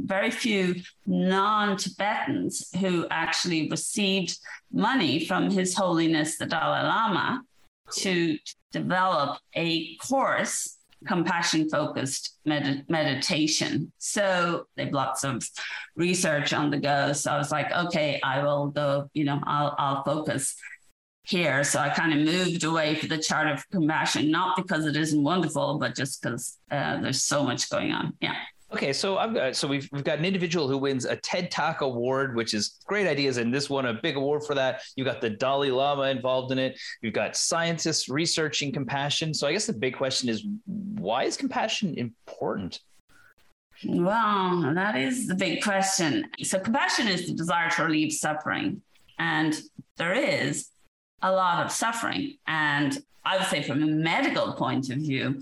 very 0.05 0.31
few 0.31 0.75
non-Tibetans 1.05 2.69
who 2.79 3.05
actually 3.11 3.69
received 3.69 4.37
money 4.71 5.25
from 5.25 5.49
His 5.49 5.75
Holiness 5.75 6.37
the 6.37 6.45
Dalai 6.45 6.83
Lama 6.83 7.43
to 7.97 8.37
develop 8.71 9.39
a 9.55 9.95
course 9.97 10.77
compassion 11.05 11.69
focused 11.69 12.37
med- 12.45 12.85
meditation. 12.89 13.91
So 13.97 14.67
they've 14.75 14.91
lots 14.91 15.23
of 15.23 15.47
research 15.95 16.53
on 16.53 16.71
the 16.71 16.79
go. 16.79 17.13
So 17.13 17.31
I 17.31 17.37
was 17.37 17.51
like, 17.51 17.71
okay, 17.71 18.19
I 18.23 18.43
will 18.43 18.67
go, 18.67 19.09
you 19.13 19.23
know, 19.25 19.39
I'll, 19.45 19.75
I'll 19.77 20.03
focus 20.03 20.55
here. 21.27 21.63
So 21.63 21.79
I 21.79 21.89
kind 21.89 22.13
of 22.13 22.25
moved 22.25 22.63
away 22.63 22.95
for 22.95 23.07
the 23.07 23.17
chart 23.17 23.47
of 23.47 23.69
compassion, 23.69 24.31
not 24.31 24.55
because 24.55 24.85
it 24.85 24.95
isn't 24.95 25.21
wonderful, 25.21 25.77
but 25.77 25.95
just 25.95 26.21
because 26.21 26.57
uh, 26.71 27.01
there's 27.01 27.23
so 27.23 27.43
much 27.43 27.69
going 27.69 27.91
on. 27.91 28.13
Yeah. 28.21 28.35
Okay, 28.73 28.91
so 28.91 29.17
I've 29.17 29.33
got 29.33 29.55
so 29.55 29.65
we've 29.65 29.87
we've 29.93 30.03
got 30.03 30.19
an 30.19 30.25
individual 30.25 30.67
who 30.67 30.77
wins 30.77 31.05
a 31.05 31.15
TED 31.15 31.51
Talk 31.51 31.79
award, 31.79 32.35
which 32.35 32.53
is 32.53 32.79
great 32.85 33.07
ideas, 33.07 33.37
and 33.37 33.53
this 33.53 33.69
won 33.69 33.85
a 33.85 33.93
big 33.93 34.17
award 34.17 34.43
for 34.43 34.55
that. 34.55 34.81
You've 34.97 35.07
got 35.07 35.21
the 35.21 35.29
Dalai 35.29 35.71
Lama 35.71 36.03
involved 36.03 36.51
in 36.51 36.59
it. 36.59 36.77
You've 37.01 37.13
got 37.13 37.37
scientists 37.37 38.09
researching 38.09 38.73
compassion. 38.73 39.33
So 39.33 39.47
I 39.47 39.53
guess 39.53 39.67
the 39.67 39.73
big 39.73 39.95
question 39.95 40.27
is, 40.27 40.45
why 40.65 41.23
is 41.23 41.37
compassion 41.37 41.93
important? 41.97 42.81
Well, 43.85 44.73
that 44.73 44.97
is 44.97 45.27
the 45.27 45.35
big 45.35 45.63
question. 45.63 46.25
So 46.43 46.59
compassion 46.59 47.07
is 47.07 47.27
the 47.27 47.33
desire 47.33 47.69
to 47.69 47.83
relieve 47.85 48.11
suffering, 48.11 48.81
and 49.17 49.57
there 49.95 50.13
is 50.13 50.67
a 51.21 51.31
lot 51.31 51.65
of 51.65 51.71
suffering. 51.71 52.37
And 52.47 52.97
I 53.25 53.37
would 53.37 53.47
say, 53.47 53.61
from 53.61 53.83
a 53.83 53.87
medical 53.87 54.53
point 54.53 54.89
of 54.89 54.97
view, 54.99 55.41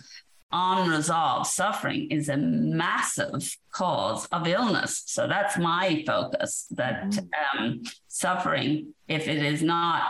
unresolved 0.51 1.47
suffering 1.47 2.09
is 2.09 2.29
a 2.29 2.37
massive 2.37 3.57
cause 3.71 4.25
of 4.27 4.47
illness. 4.47 5.03
So 5.05 5.27
that's 5.27 5.57
my 5.57 6.03
focus 6.07 6.67
that 6.71 7.03
mm-hmm. 7.03 7.59
um, 7.59 7.83
suffering, 8.07 8.93
if 9.07 9.27
it 9.27 9.43
is 9.43 9.61
not 9.61 10.03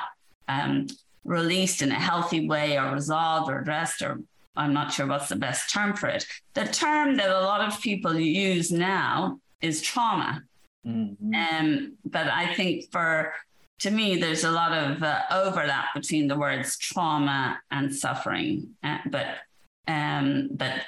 um, 0.47 0.87
released 1.23 1.81
in 1.81 1.91
a 1.91 1.95
healthy 1.95 2.47
way 2.47 2.77
or 2.77 2.93
resolved 2.93 3.49
or 3.49 3.59
addressed, 3.59 4.01
or 4.01 4.21
I'm 4.55 4.73
not 4.73 4.93
sure 4.93 5.07
what's 5.07 5.29
the 5.29 5.35
best 5.35 5.73
term 5.73 5.95
for 5.95 6.07
it, 6.07 6.27
the 6.53 6.65
term 6.65 7.17
that 7.17 7.29
a 7.29 7.41
lot 7.41 7.61
of 7.61 7.81
people 7.81 8.17
use 8.17 8.71
now 8.71 9.39
is 9.61 9.81
trauma. 9.81 10.43
Mm-hmm. 10.85 11.33
Um, 11.33 11.97
but 12.05 12.27
I 12.27 12.53
think 12.53 12.91
for 12.91 13.33
to 13.79 13.91
me, 13.91 14.17
there's 14.17 14.43
a 14.43 14.51
lot 14.51 14.71
of 14.71 15.03
uh, 15.03 15.21
overlap 15.31 15.93
between 15.93 16.27
the 16.27 16.37
words 16.37 16.77
trauma 16.77 17.59
and 17.71 17.93
suffering. 17.93 18.69
Uh, 18.83 18.99
but 19.09 19.27
um, 19.87 20.49
but 20.51 20.81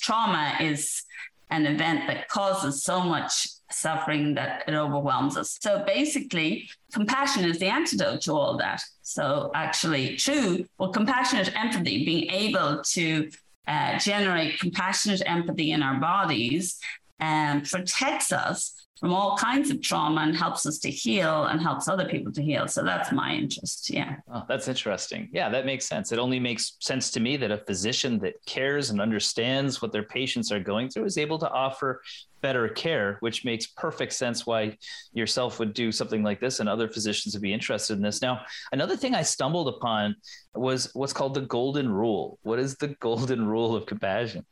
trauma 0.00 0.56
is 0.60 1.02
an 1.50 1.66
event 1.66 2.06
that 2.06 2.28
causes 2.28 2.84
so 2.84 3.00
much 3.00 3.48
suffering 3.70 4.34
that 4.34 4.62
it 4.68 4.74
overwhelms 4.74 5.36
us. 5.36 5.58
So 5.60 5.82
basically, 5.86 6.68
compassion 6.92 7.44
is 7.44 7.58
the 7.58 7.66
antidote 7.66 8.22
to 8.22 8.32
all 8.32 8.56
that. 8.58 8.82
So 9.02 9.50
actually, 9.54 10.16
true, 10.16 10.66
well, 10.78 10.90
compassionate 10.90 11.54
empathy, 11.56 12.04
being 12.04 12.30
able 12.30 12.82
to 12.92 13.30
uh, 13.66 13.98
generate 13.98 14.60
compassionate 14.60 15.22
empathy 15.26 15.72
in 15.72 15.82
our 15.82 15.98
bodies, 15.98 16.78
um, 17.20 17.62
protects 17.62 18.32
us 18.32 18.77
from 19.00 19.12
all 19.12 19.36
kinds 19.36 19.70
of 19.70 19.80
trauma 19.80 20.22
and 20.22 20.36
helps 20.36 20.66
us 20.66 20.78
to 20.80 20.90
heal 20.90 21.44
and 21.44 21.60
helps 21.60 21.88
other 21.88 22.08
people 22.08 22.32
to 22.32 22.42
heal. 22.42 22.66
So 22.66 22.82
that's 22.82 23.12
my 23.12 23.32
interest. 23.32 23.90
Yeah. 23.90 24.16
Oh, 24.32 24.44
that's 24.48 24.68
interesting. 24.68 25.28
Yeah, 25.32 25.48
that 25.50 25.66
makes 25.66 25.86
sense. 25.86 26.12
It 26.12 26.18
only 26.18 26.40
makes 26.40 26.76
sense 26.80 27.10
to 27.12 27.20
me 27.20 27.36
that 27.36 27.50
a 27.50 27.58
physician 27.58 28.18
that 28.20 28.34
cares 28.46 28.90
and 28.90 29.00
understands 29.00 29.80
what 29.80 29.92
their 29.92 30.02
patients 30.02 30.50
are 30.50 30.60
going 30.60 30.88
through 30.88 31.04
is 31.04 31.18
able 31.18 31.38
to 31.38 31.50
offer 31.50 32.02
better 32.40 32.68
care, 32.68 33.16
which 33.20 33.44
makes 33.44 33.66
perfect 33.66 34.12
sense 34.12 34.46
why 34.46 34.76
yourself 35.12 35.58
would 35.58 35.74
do 35.74 35.90
something 35.90 36.22
like 36.22 36.40
this 36.40 36.60
and 36.60 36.68
other 36.68 36.88
physicians 36.88 37.34
would 37.34 37.42
be 37.42 37.52
interested 37.52 37.94
in 37.94 38.02
this. 38.02 38.22
Now, 38.22 38.42
another 38.72 38.96
thing 38.96 39.14
I 39.14 39.22
stumbled 39.22 39.68
upon 39.68 40.16
was 40.54 40.90
what's 40.94 41.12
called 41.12 41.34
the 41.34 41.42
golden 41.42 41.90
rule. 41.90 42.38
What 42.42 42.58
is 42.58 42.76
the 42.76 42.88
golden 43.00 43.46
rule 43.46 43.74
of 43.74 43.86
compassion? 43.86 44.44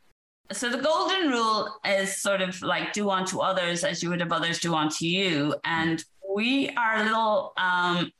So 0.52 0.70
the 0.70 0.78
golden 0.78 1.28
rule 1.30 1.80
is 1.84 2.16
sort 2.16 2.40
of 2.40 2.60
like 2.62 2.92
do 2.92 3.10
unto 3.10 3.40
others 3.40 3.84
as 3.84 4.02
you 4.02 4.10
would 4.10 4.20
have 4.20 4.32
others 4.32 4.60
do 4.60 4.74
unto 4.74 5.04
you. 5.04 5.54
And 5.64 6.04
we 6.34 6.70
are 6.70 6.96
a 6.96 7.04
little 7.04 7.52
um, 7.56 8.10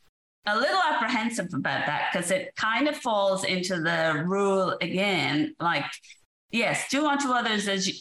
a 0.47 0.56
little 0.56 0.80
apprehensive 0.88 1.52
about 1.54 1.87
that 1.87 2.11
because 2.12 2.30
it 2.30 2.54
kind 2.56 2.88
of 2.88 2.97
falls 2.97 3.45
into 3.45 3.80
the 3.80 4.25
rule 4.26 4.76
again, 4.80 5.54
like 5.61 5.85
yes, 6.50 6.88
do 6.88 7.06
unto 7.06 7.30
others 7.30 7.68
as 7.68 7.87
you, 7.87 7.95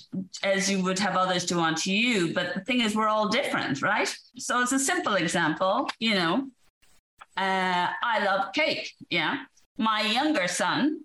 as 0.44 0.70
you 0.70 0.82
would 0.84 1.00
have 1.00 1.16
others 1.16 1.46
do 1.46 1.60
unto 1.60 1.92
you. 1.92 2.34
But 2.34 2.54
the 2.54 2.62
thing 2.62 2.82
is, 2.82 2.96
we're 2.96 3.08
all 3.08 3.28
different, 3.30 3.82
right? 3.82 4.14
So 4.38 4.62
it's 4.62 4.72
a 4.72 4.80
simple 4.80 5.16
example. 5.16 5.90
You 6.00 6.16
know, 6.16 6.48
uh, 7.38 7.88
I 8.04 8.24
love 8.24 8.54
cake. 8.54 8.92
Yeah, 9.10 9.38
my 9.78 10.02
younger 10.02 10.48
son 10.48 11.02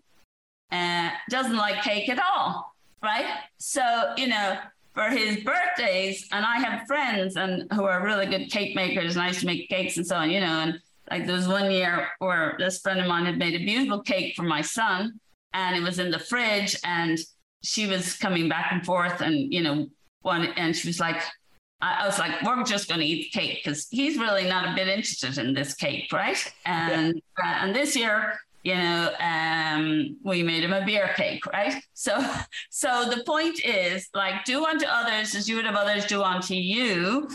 uh, 0.71 1.11
doesn't 1.29 1.57
like 1.57 1.83
cake 1.83 2.09
at 2.09 2.21
all, 2.21 2.70
right? 3.02 3.26
So 3.59 4.14
you 4.16 4.28
know. 4.28 4.59
For 4.92 5.09
his 5.09 5.45
birthdays, 5.45 6.28
and 6.33 6.45
I 6.45 6.59
have 6.59 6.85
friends 6.88 7.37
and 7.37 7.64
who 7.73 7.85
are 7.85 8.04
really 8.04 8.26
good 8.26 8.50
cake 8.50 8.75
makers, 8.75 9.14
and 9.14 9.23
I 9.23 9.28
used 9.28 9.38
to 9.40 9.47
make 9.47 9.69
cakes 9.69 9.97
and 9.99 10.04
so 10.04 10.16
on, 10.16 10.30
you 10.30 10.40
know. 10.40 10.47
And 10.47 10.80
like 11.09 11.26
there 11.26 11.37
was 11.37 11.47
one 11.47 11.71
year 11.71 12.09
where 12.19 12.57
this 12.59 12.80
friend 12.80 12.99
of 12.99 13.07
mine 13.07 13.25
had 13.25 13.38
made 13.38 13.54
a 13.54 13.64
beautiful 13.64 14.02
cake 14.02 14.35
for 14.35 14.42
my 14.42 14.62
son, 14.62 15.21
and 15.52 15.76
it 15.76 15.83
was 15.83 15.99
in 15.99 16.11
the 16.11 16.19
fridge 16.19 16.76
and 16.85 17.19
she 17.62 17.87
was 17.87 18.16
coming 18.16 18.49
back 18.49 18.73
and 18.73 18.85
forth 18.85 19.21
and 19.21 19.52
you 19.52 19.62
know 19.62 19.87
one 20.23 20.47
and 20.57 20.76
she 20.76 20.88
was 20.88 21.00
like 21.00 21.23
I, 21.83 22.07
was 22.07 22.19
like 22.19 22.42
we're 22.42 22.62
just 22.64 22.88
going 22.88 23.00
to 23.00 23.07
eat 23.07 23.33
the 23.33 23.38
cake 23.38 23.61
because 23.64 23.88
he's 23.90 24.19
really 24.19 24.47
not 24.47 24.69
a 24.69 24.75
bit 24.75 24.88
interested 24.88 25.38
in 25.38 25.54
this 25.54 25.75
cake 25.75 26.12
right 26.12 26.52
and 26.66 27.21
yeah. 27.38 27.45
uh, 27.45 27.64
and 27.64 27.75
this 27.75 27.97
year 27.97 28.38
you 28.62 28.75
know 28.75 29.12
um, 29.21 30.17
we 30.23 30.43
made 30.43 30.62
him 30.62 30.73
a 30.73 30.85
beer 30.85 31.12
cake 31.17 31.45
right 31.47 31.83
so 31.95 32.12
so 32.71 33.09
the 33.09 33.23
point 33.25 33.64
is 33.64 34.09
like 34.14 34.45
do 34.45 34.64
unto 34.64 34.87
others 34.87 35.35
as 35.35 35.49
you 35.49 35.57
would 35.57 35.64
have 35.64 35.76
others 35.76 36.05
do 36.07 36.23
unto 36.23 36.55
you 36.55 37.29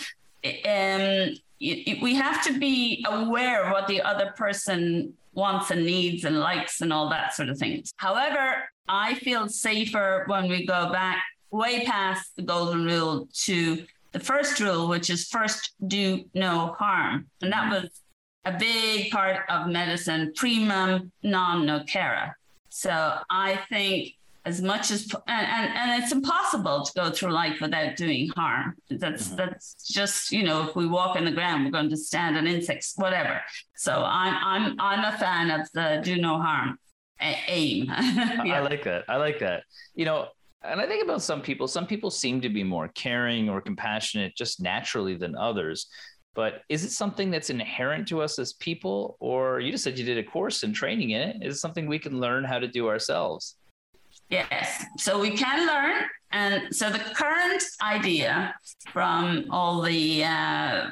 um, 0.65 1.36
we 1.60 2.13
have 2.15 2.44
to 2.44 2.60
be 2.60 3.03
aware 3.10 3.63
of 3.63 3.72
what 3.72 3.88
the 3.88 4.01
other 4.01 4.34
person 4.36 5.13
wants 5.34 5.72
and 5.72 5.86
needs 5.86 6.25
and 6.25 6.39
likes 6.39 6.82
and 6.82 6.91
all 6.91 7.10
that 7.10 7.34
sort 7.34 7.50
of 7.50 7.58
things. 7.58 7.94
However, 7.98 8.63
I 8.88 9.15
feel 9.15 9.48
safer 9.48 10.24
when 10.27 10.48
we 10.48 10.65
go 10.65 10.91
back 10.91 11.24
way 11.51 11.86
past 11.86 12.36
the 12.36 12.41
golden 12.41 12.86
rule 12.86 13.27
to 13.44 13.86
the 14.12 14.20
first 14.20 14.60
rule, 14.60 14.88
which 14.88 15.10
is 15.10 15.27
first 15.27 15.74
do 15.88 16.25
no 16.34 16.75
harm. 16.79 17.27
And 17.41 17.51
that 17.51 17.70
was 17.70 17.89
a 18.46 18.58
big 18.58 19.12
part 19.12 19.50
of 19.50 19.68
medicine, 19.68 20.34
primum 20.36 21.12
non 21.24 21.66
nocere. 21.66 22.34
So 22.70 23.18
I 23.30 23.60
think 23.70 24.16
as 24.46 24.62
much 24.62 24.92
as 24.92 25.12
and, 25.28 25.48
and, 25.48 25.74
and 25.75 26.04
it's 26.04 26.12
impossible 26.12 26.84
to 26.84 26.92
go 26.96 27.10
through 27.10 27.32
life 27.32 27.60
without 27.60 27.96
doing 27.96 28.30
harm 28.36 28.75
that's 28.92 29.28
mm-hmm. 29.28 29.38
that's 29.38 29.75
just 29.84 30.32
you 30.32 30.44
know 30.44 30.68
if 30.68 30.75
we 30.75 30.86
walk 30.86 31.16
on 31.16 31.25
the 31.25 31.32
ground 31.32 31.66
we're 31.66 31.72
going 31.72 31.90
to 31.90 31.98
stand 31.98 32.38
on 32.38 32.46
insects 32.46 32.94
whatever 32.98 33.42
so 33.75 34.04
i'm 34.06 34.36
i'm 34.44 34.75
i'm 34.80 35.14
a 35.14 35.18
fan 35.18 35.50
of 35.50 35.68
the 35.74 36.00
do 36.04 36.18
no 36.18 36.40
harm 36.40 36.78
aim 37.48 37.86
yeah. 38.46 38.58
i 38.58 38.60
like 38.60 38.84
that 38.84 39.04
i 39.10 39.18
like 39.18 39.40
that 39.40 39.64
you 39.96 40.06
know 40.06 40.28
and 40.64 40.80
i 40.80 40.86
think 40.86 41.04
about 41.04 41.22
some 41.22 41.42
people 41.42 41.68
some 41.68 41.88
people 41.88 42.12
seem 42.12 42.40
to 42.40 42.50
be 42.50 42.64
more 42.64 42.88
caring 42.90 43.50
or 43.50 43.62
compassionate 43.62 44.36
just 44.36 44.62
naturally 44.62 45.16
than 45.16 45.36
others 45.36 45.88
but 46.36 46.62
is 46.70 46.84
it 46.84 46.92
something 46.92 47.32
that's 47.32 47.50
inherent 47.50 48.08
to 48.08 48.22
us 48.22 48.38
as 48.38 48.54
people 48.54 49.18
or 49.20 49.60
you 49.60 49.72
just 49.72 49.84
said 49.84 49.98
you 49.98 50.06
did 50.06 50.18
a 50.18 50.24
course 50.24 50.63
in 50.63 50.72
training 50.72 51.12
in 51.12 51.22
it 51.22 51.38
is 51.42 51.56
it 51.56 51.60
something 51.60 51.88
we 51.88 52.00
can 52.00 52.20
learn 52.20 52.44
how 52.44 52.60
to 52.60 52.68
do 52.68 52.88
ourselves 52.88 53.56
Yes. 54.30 54.86
So 54.98 55.20
we 55.20 55.32
can 55.32 55.68
learn. 55.68 56.04
And 56.32 56.74
so 56.75 56.89
the 56.89 57.00
current 57.00 57.63
idea 57.81 58.55
from 58.92 59.46
all 59.51 59.81
the 59.81 60.24
uh, 60.24 60.92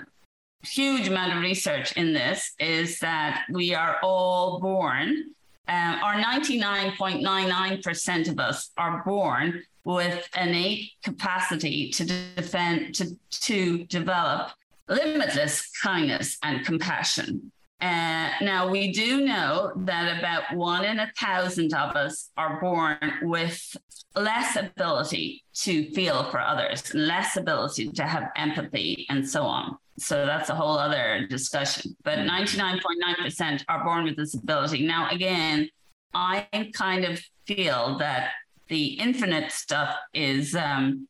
huge 0.64 1.08
amount 1.08 1.34
of 1.34 1.42
research 1.42 1.98
in 1.98 2.14
this 2.14 2.54
is 2.60 3.00
that 3.00 3.46
we 3.52 3.74
are 3.74 3.98
all 4.04 4.60
born, 4.60 5.32
um, 5.68 5.96
or 5.96 6.14
99.99% 6.22 8.30
of 8.30 8.40
us 8.40 8.70
are 8.78 9.02
born 9.04 9.64
with 9.84 10.30
innate 10.40 10.92
capacity 11.04 11.90
to 11.90 12.06
defend, 12.06 12.94
to, 12.96 13.18
to 13.32 13.84
develop 13.86 14.52
limitless 14.88 15.70
kindness 15.82 16.38
and 16.44 16.66
compassion. 16.66 17.52
Uh, 17.82 18.30
now, 18.42 18.70
we 18.70 18.94
do 18.94 19.26
know 19.26 19.74
that 19.76 20.18
about 20.18 20.56
one 20.56 20.86
in 20.86 21.00
a 21.00 21.12
thousand 21.20 21.74
of 21.74 21.96
us 21.98 22.30
are 22.38 22.62
born 22.62 22.98
with 23.24 23.76
less 24.16 24.56
ability 24.56 25.44
to 25.54 25.90
feel 25.92 26.24
for 26.26 26.40
others, 26.40 26.94
less 26.94 27.36
ability 27.36 27.90
to 27.90 28.04
have 28.04 28.30
empathy, 28.38 29.06
and 29.10 29.28
so 29.28 29.44
on. 29.44 29.78
So 29.98 30.26
that's 30.26 30.50
a 30.50 30.56
whole 30.56 30.78
other 30.78 31.28
discussion. 31.30 31.96
But 32.04 32.20
99.9% 32.20 33.66
are 33.68 33.84
born 33.84 34.06
with 34.06 34.16
this 34.16 34.34
ability. 34.34 34.86
Now, 34.88 35.10
again, 35.10 35.70
I 36.14 36.48
kind 36.74 37.06
of 37.06 37.22
feel 37.46 37.98
that 38.00 38.32
the 38.70 38.86
infinite 38.94 39.52
stuff 39.52 39.96
is 40.14 40.56
um, 40.56 41.08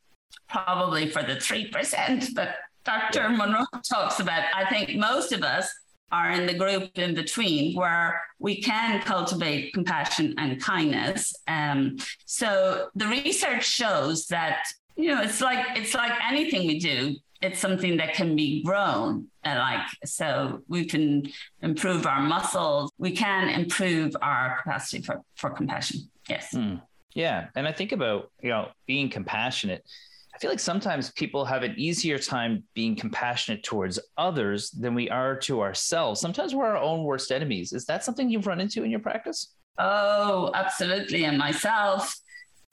probably 0.49 1.09
for 1.09 1.21
the 1.23 1.35
3%, 1.35 2.33
but 2.33 2.55
Dr. 2.85 3.29
Monroe 3.29 3.65
talks 3.89 4.19
about. 4.19 4.43
I 4.53 4.65
think 4.65 4.95
most 4.95 5.31
of 5.31 5.43
us 5.43 5.71
are 6.13 6.31
in 6.31 6.45
the 6.45 6.53
group 6.53 6.91
in 6.97 7.15
between 7.15 7.75
where 7.75 8.21
we 8.37 8.61
can 8.61 9.01
cultivate 9.01 9.73
compassion 9.73 10.35
and 10.37 10.61
kindness. 10.61 11.33
Um, 11.47 11.97
so 12.25 12.89
the 12.93 13.07
research 13.07 13.65
shows 13.65 14.27
that 14.27 14.63
you 14.95 15.07
know 15.07 15.21
it's 15.21 15.41
like 15.41 15.65
it's 15.75 15.93
like 15.95 16.13
anything 16.29 16.67
we 16.67 16.79
do. 16.79 17.15
It's 17.41 17.59
something 17.59 17.97
that 17.97 18.13
can 18.13 18.37
be 18.37 18.63
grown. 18.63 19.27
Uh, 19.43 19.55
like 19.57 19.85
so, 20.05 20.61
we 20.69 20.85
can 20.85 21.23
improve 21.61 22.05
our 22.05 22.21
muscles. 22.21 22.91
We 22.97 23.11
can 23.11 23.49
improve 23.49 24.15
our 24.21 24.59
capacity 24.61 25.01
for 25.01 25.21
for 25.35 25.49
compassion. 25.49 26.09
Yes. 26.29 26.53
Mm. 26.53 26.81
Yeah, 27.15 27.47
and 27.55 27.67
I 27.67 27.71
think 27.71 27.91
about 27.91 28.31
you 28.41 28.49
know 28.49 28.69
being 28.85 29.09
compassionate 29.09 29.83
I 30.33 30.39
feel 30.39 30.49
like 30.49 30.59
sometimes 30.59 31.11
people 31.11 31.45
have 31.45 31.63
an 31.63 31.75
easier 31.77 32.17
time 32.17 32.63
being 32.73 32.95
compassionate 32.95 33.63
towards 33.63 33.99
others 34.17 34.71
than 34.71 34.95
we 34.95 35.09
are 35.09 35.37
to 35.41 35.61
ourselves. 35.61 36.19
Sometimes 36.19 36.55
we're 36.55 36.65
our 36.65 36.77
own 36.77 37.03
worst 37.03 37.31
enemies. 37.31 37.71
Is 37.71 37.85
that 37.85 38.03
something 38.03 38.29
you've 38.29 38.47
run 38.47 38.59
into 38.59 38.83
in 38.83 38.89
your 38.89 38.99
practice? 38.99 39.53
Oh, 39.77 40.51
absolutely. 40.55 41.25
And 41.25 41.37
myself. 41.37 42.19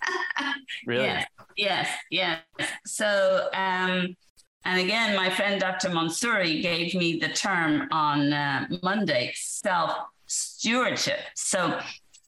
really? 0.86 1.04
Yes, 1.04 1.26
yes, 1.56 1.88
yes. 2.10 2.40
So, 2.86 3.48
um, 3.52 4.16
and 4.64 4.80
again, 4.80 5.14
my 5.14 5.28
friend 5.28 5.60
Dr. 5.60 5.90
Mansouri 5.90 6.62
gave 6.62 6.94
me 6.94 7.18
the 7.18 7.28
term 7.28 7.88
on 7.92 8.32
uh, 8.32 8.66
Monday 8.82 9.32
self 9.34 9.92
stewardship. 10.26 11.20
So, 11.34 11.78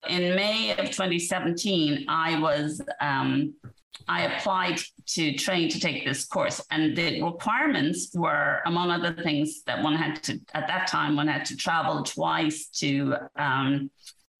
in 0.08 0.34
May 0.34 0.72
of 0.72 0.90
2017, 0.90 2.06
I 2.08 2.38
was 2.38 2.82
um, 3.00 3.54
I 4.09 4.22
applied 4.22 4.81
to 5.09 5.35
train 5.35 5.68
to 5.68 5.78
take 5.78 6.05
this 6.05 6.24
course, 6.24 6.61
and 6.70 6.96
the 6.96 7.22
requirements 7.22 8.11
were, 8.14 8.61
among 8.66 8.90
other 8.90 9.12
things, 9.12 9.62
that 9.64 9.83
one 9.83 9.94
had 9.94 10.22
to 10.24 10.40
at 10.55 10.66
that 10.68 10.87
time 10.87 11.16
one 11.16 11.28
had 11.28 11.44
to 11.46 11.57
travel 11.57 12.02
twice 12.02 12.66
to 12.81 13.14
um, 13.37 13.90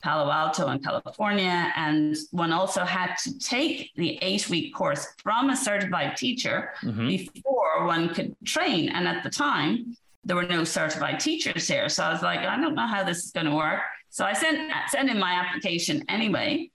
Palo 0.03 0.31
Alto 0.31 0.69
in 0.71 0.81
California, 0.81 1.73
and 1.77 2.17
one 2.33 2.53
also 2.53 2.85
had 2.85 3.15
to 3.25 3.39
take 3.39 3.93
the 3.95 4.19
eight-week 4.21 4.75
course 4.75 5.07
from 5.23 5.51
a 5.51 5.57
certified 5.57 6.17
teacher 6.17 6.73
mm-hmm. 6.83 7.07
before 7.07 7.87
one 7.87 8.13
could 8.13 8.35
train. 8.45 8.89
And 8.89 9.07
at 9.07 9.23
the 9.23 9.31
time, 9.31 9.97
there 10.25 10.35
were 10.35 10.45
no 10.45 10.65
certified 10.65 11.21
teachers 11.21 11.69
here, 11.69 11.89
so 11.89 12.03
I 12.03 12.13
was 12.13 12.23
like, 12.23 12.41
I 12.41 12.61
don't 12.61 12.75
know 12.75 12.87
how 12.87 13.05
this 13.05 13.25
is 13.25 13.31
going 13.31 13.47
to 13.47 13.55
work. 13.55 13.81
So 14.11 14.25
I 14.25 14.33
sent 14.33 14.73
sent 14.89 15.09
in 15.09 15.19
my 15.19 15.33
application 15.35 16.05
anyway. 16.09 16.71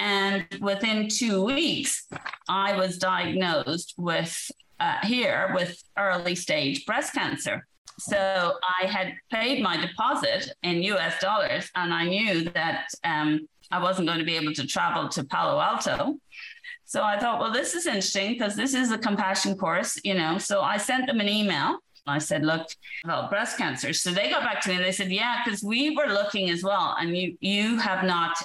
And 0.00 0.46
within 0.60 1.08
two 1.08 1.44
weeks, 1.44 2.08
I 2.48 2.74
was 2.74 2.96
diagnosed 2.96 3.94
with 3.98 4.34
uh, 4.80 4.96
here 5.02 5.52
with 5.54 5.80
early 5.98 6.34
stage 6.34 6.86
breast 6.86 7.12
cancer. 7.12 7.66
So 7.98 8.54
I 8.80 8.86
had 8.86 9.12
paid 9.30 9.62
my 9.62 9.76
deposit 9.76 10.52
in 10.62 10.82
US 10.84 11.20
dollars, 11.20 11.70
and 11.74 11.92
I 11.92 12.06
knew 12.06 12.44
that 12.50 12.88
um, 13.04 13.46
I 13.70 13.80
wasn't 13.80 14.08
going 14.08 14.20
to 14.20 14.24
be 14.24 14.36
able 14.36 14.54
to 14.54 14.66
travel 14.66 15.08
to 15.10 15.24
Palo 15.24 15.60
Alto. 15.60 16.16
So 16.86 17.04
I 17.04 17.18
thought, 17.18 17.38
well, 17.38 17.52
this 17.52 17.74
is 17.74 17.86
interesting 17.86 18.32
because 18.32 18.56
this 18.56 18.74
is 18.74 18.90
a 18.90 18.98
compassion 18.98 19.54
course, 19.56 20.00
you 20.02 20.14
know. 20.14 20.38
So 20.38 20.62
I 20.62 20.78
sent 20.78 21.06
them 21.06 21.20
an 21.20 21.28
email. 21.28 21.78
I 22.06 22.18
said, 22.18 22.44
look, 22.44 22.66
about 23.04 23.30
breast 23.30 23.58
cancer. 23.58 23.92
So 23.92 24.10
they 24.10 24.30
got 24.30 24.42
back 24.42 24.60
to 24.62 24.70
me 24.70 24.76
and 24.76 24.84
they 24.84 24.92
said, 24.92 25.12
yeah, 25.12 25.42
because 25.44 25.62
we 25.62 25.94
were 25.94 26.06
looking 26.06 26.50
as 26.50 26.64
well. 26.64 26.96
And 26.98 27.16
you 27.16 27.36
you 27.40 27.76
have 27.76 28.04
not, 28.04 28.36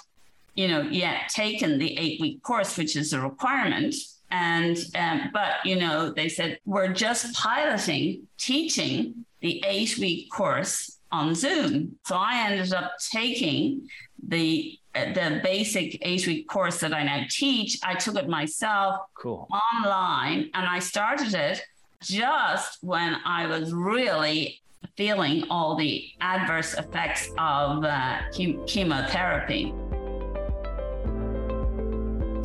you 0.56 0.68
know, 0.68 0.82
yet 0.82 1.30
taken 1.30 1.78
the 1.78 1.98
eight 1.98 2.20
week 2.20 2.42
course, 2.42 2.78
which 2.78 2.96
is 2.96 3.14
a 3.14 3.22
requirement. 3.22 3.96
And 4.32 4.78
um, 4.96 5.30
but 5.34 5.66
you 5.66 5.76
know, 5.76 6.12
they 6.12 6.30
said 6.30 6.60
we're 6.66 6.94
just 6.94 7.34
piloting 7.36 8.28
teaching 8.38 9.26
the 9.42 9.64
eight 9.66 9.98
week 9.98 10.32
course 10.32 10.98
on 11.12 11.36
Zoom. 11.36 11.98
So 12.06 12.16
I 12.16 12.50
ended 12.50 12.74
up 12.74 12.94
taking 13.12 13.88
the 14.28 14.80
the 14.94 15.42
basic 15.44 15.98
eight 16.02 16.26
week 16.26 16.48
course 16.48 16.80
that 16.80 16.94
I 16.94 17.04
now 17.04 17.26
teach. 17.30 17.80
I 17.84 17.96
took 17.96 18.16
it 18.16 18.30
myself 18.30 19.02
cool. 19.14 19.48
online 19.76 20.50
and 20.54 20.66
I 20.66 20.80
started 20.80 21.34
it 21.34 21.62
just 22.02 22.82
when 22.82 23.18
I 23.26 23.48
was 23.48 23.74
really 23.74 24.62
feeling 24.96 25.44
all 25.50 25.76
the 25.76 26.10
adverse 26.22 26.74
effects 26.76 27.30
of 27.38 27.84
uh, 27.84 28.20
chemotherapy. 28.68 29.74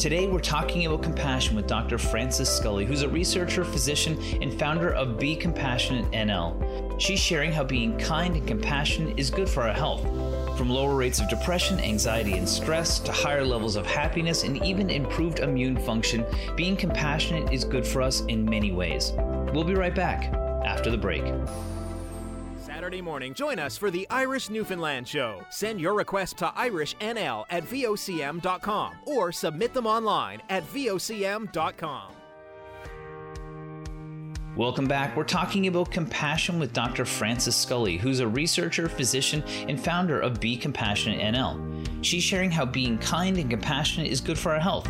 Today, 0.01 0.27
we're 0.27 0.41
talking 0.41 0.87
about 0.87 1.03
compassion 1.03 1.55
with 1.55 1.67
Dr. 1.67 1.99
Frances 1.99 2.49
Scully, 2.49 2.87
who's 2.87 3.03
a 3.03 3.09
researcher, 3.11 3.67
physician, 3.67 4.19
and 4.41 4.59
founder 4.59 4.95
of 4.95 5.19
Be 5.19 5.37
Compassionate 5.37 6.11
NL. 6.13 6.99
She's 6.99 7.21
sharing 7.21 7.53
how 7.53 7.65
being 7.65 7.99
kind 7.99 8.35
and 8.35 8.49
compassionate 8.49 9.19
is 9.19 9.29
good 9.29 9.47
for 9.47 9.65
our 9.65 9.75
health. 9.75 10.01
From 10.57 10.71
lower 10.71 10.95
rates 10.95 11.21
of 11.21 11.29
depression, 11.29 11.79
anxiety, 11.81 12.39
and 12.39 12.49
stress 12.49 12.99
to 13.01 13.13
higher 13.13 13.45
levels 13.45 13.77
of 13.77 13.85
happiness 13.85 14.43
and 14.43 14.65
even 14.65 14.89
improved 14.89 15.41
immune 15.41 15.77
function, 15.77 16.25
being 16.57 16.77
compassionate 16.79 17.53
is 17.53 17.63
good 17.63 17.87
for 17.87 18.01
us 18.01 18.23
in 18.23 18.43
many 18.43 18.73
ways. 18.73 19.13
We'll 19.53 19.65
be 19.65 19.75
right 19.75 19.95
back 19.95 20.33
after 20.65 20.91
the 20.91 20.97
break. 20.97 21.25
Saturday 22.91 23.03
morning, 23.03 23.35
join 23.35 23.61
us 23.61 23.79
for 23.79 23.89
the 23.89 24.05
Irish 24.11 24.51
Newfoundland 24.51 25.07
Show. 25.07 25.45
Send 25.49 25.81
your 25.81 25.95
request 25.95 26.39
to 26.39 26.47
irishnl 26.47 27.45
at 27.49 27.63
vocm.com 27.63 28.95
or 29.05 29.31
submit 29.31 29.73
them 29.73 29.87
online 29.87 30.43
at 30.49 30.65
vocm.com. 30.65 32.20
Welcome 34.57 34.89
back. 34.89 35.17
We're 35.17 35.23
talking 35.23 35.69
about 35.69 35.93
compassion 35.93 36.59
with 36.59 36.73
Dr. 36.73 37.05
Frances 37.05 37.55
Scully, 37.55 37.97
who's 37.97 38.19
a 38.19 38.27
researcher, 38.27 38.89
physician, 38.89 39.45
and 39.69 39.81
founder 39.81 40.19
of 40.19 40.41
Be 40.41 40.57
Compassionate 40.57 41.21
NL. 41.21 42.05
She's 42.05 42.25
sharing 42.25 42.51
how 42.51 42.67
being 42.67 42.99
kind 42.99 43.39
and 43.39 43.49
compassionate 43.49 44.11
is 44.11 44.21
good 44.21 44.37
for 44.37 44.53
our 44.53 44.59
health, 44.59 44.87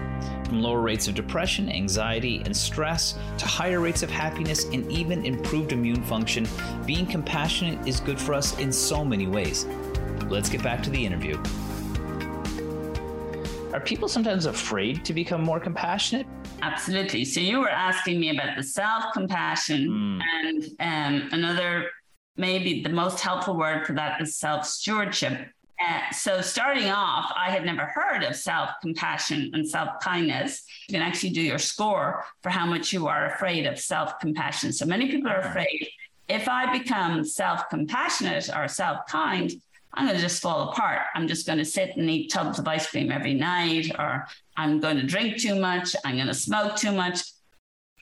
from 0.46 0.62
lower 0.62 0.80
rates 0.80 1.08
of 1.08 1.14
depression, 1.14 1.68
anxiety, 1.68 2.40
and 2.46 2.56
stress 2.56 3.18
to 3.36 3.46
higher 3.46 3.80
rates 3.80 4.02
of 4.02 4.10
happiness 4.10 4.64
and 4.64 4.90
even 4.90 5.26
improved 5.26 5.72
immune 5.72 6.02
function. 6.04 6.48
Being 6.86 7.04
compassionate 7.04 7.86
is 7.86 8.00
good 8.00 8.18
for 8.18 8.32
us 8.32 8.58
in 8.58 8.72
so 8.72 9.04
many 9.04 9.26
ways. 9.26 9.66
Let's 10.30 10.48
get 10.48 10.62
back 10.62 10.82
to 10.84 10.90
the 10.90 11.04
interview. 11.04 11.36
Are 13.74 13.80
people 13.80 14.08
sometimes 14.08 14.46
afraid 14.46 15.04
to 15.04 15.12
become 15.12 15.42
more 15.42 15.60
compassionate? 15.60 16.26
Absolutely. 16.62 17.24
So 17.24 17.40
you 17.40 17.60
were 17.60 17.70
asking 17.70 18.20
me 18.20 18.30
about 18.30 18.56
the 18.56 18.62
self 18.62 19.12
compassion, 19.12 19.88
mm. 19.88 20.22
and 20.80 21.22
um, 21.22 21.28
another, 21.32 21.90
maybe 22.36 22.82
the 22.82 22.88
most 22.88 23.20
helpful 23.20 23.56
word 23.56 23.86
for 23.86 23.92
that 23.94 24.20
is 24.20 24.36
self 24.36 24.66
stewardship. 24.66 25.48
Uh, 25.80 26.12
so 26.12 26.42
starting 26.42 26.90
off, 26.90 27.32
I 27.34 27.50
had 27.50 27.64
never 27.64 27.86
heard 27.86 28.22
of 28.22 28.36
self 28.36 28.70
compassion 28.82 29.50
and 29.54 29.66
self 29.66 29.88
kindness. 30.02 30.62
You 30.88 30.94
can 30.98 31.02
actually 31.02 31.30
do 31.30 31.42
your 31.42 31.58
score 31.58 32.24
for 32.42 32.50
how 32.50 32.66
much 32.66 32.92
you 32.92 33.06
are 33.06 33.26
afraid 33.26 33.66
of 33.66 33.78
self 33.78 34.18
compassion. 34.20 34.72
So 34.72 34.84
many 34.84 35.10
people 35.10 35.30
are 35.30 35.40
afraid 35.40 35.88
if 36.30 36.48
I 36.48 36.78
become 36.78 37.24
self 37.24 37.68
compassionate 37.68 38.48
or 38.54 38.68
self 38.68 39.06
kind, 39.08 39.52
I'm 39.94 40.06
going 40.06 40.16
to 40.16 40.22
just 40.22 40.40
fall 40.40 40.70
apart. 40.70 41.00
I'm 41.14 41.26
just 41.26 41.46
going 41.46 41.58
to 41.58 41.64
sit 41.64 41.96
and 41.96 42.08
eat 42.08 42.30
tubs 42.30 42.58
of 42.58 42.68
ice 42.68 42.88
cream 42.88 43.10
every 43.10 43.34
night, 43.34 43.90
or 43.98 44.26
I'm 44.56 44.80
going 44.80 44.96
to 44.96 45.06
drink 45.06 45.38
too 45.38 45.58
much. 45.58 45.96
I'm 46.04 46.16
going 46.16 46.28
to 46.28 46.34
smoke 46.34 46.76
too 46.76 46.92
much. 46.92 47.22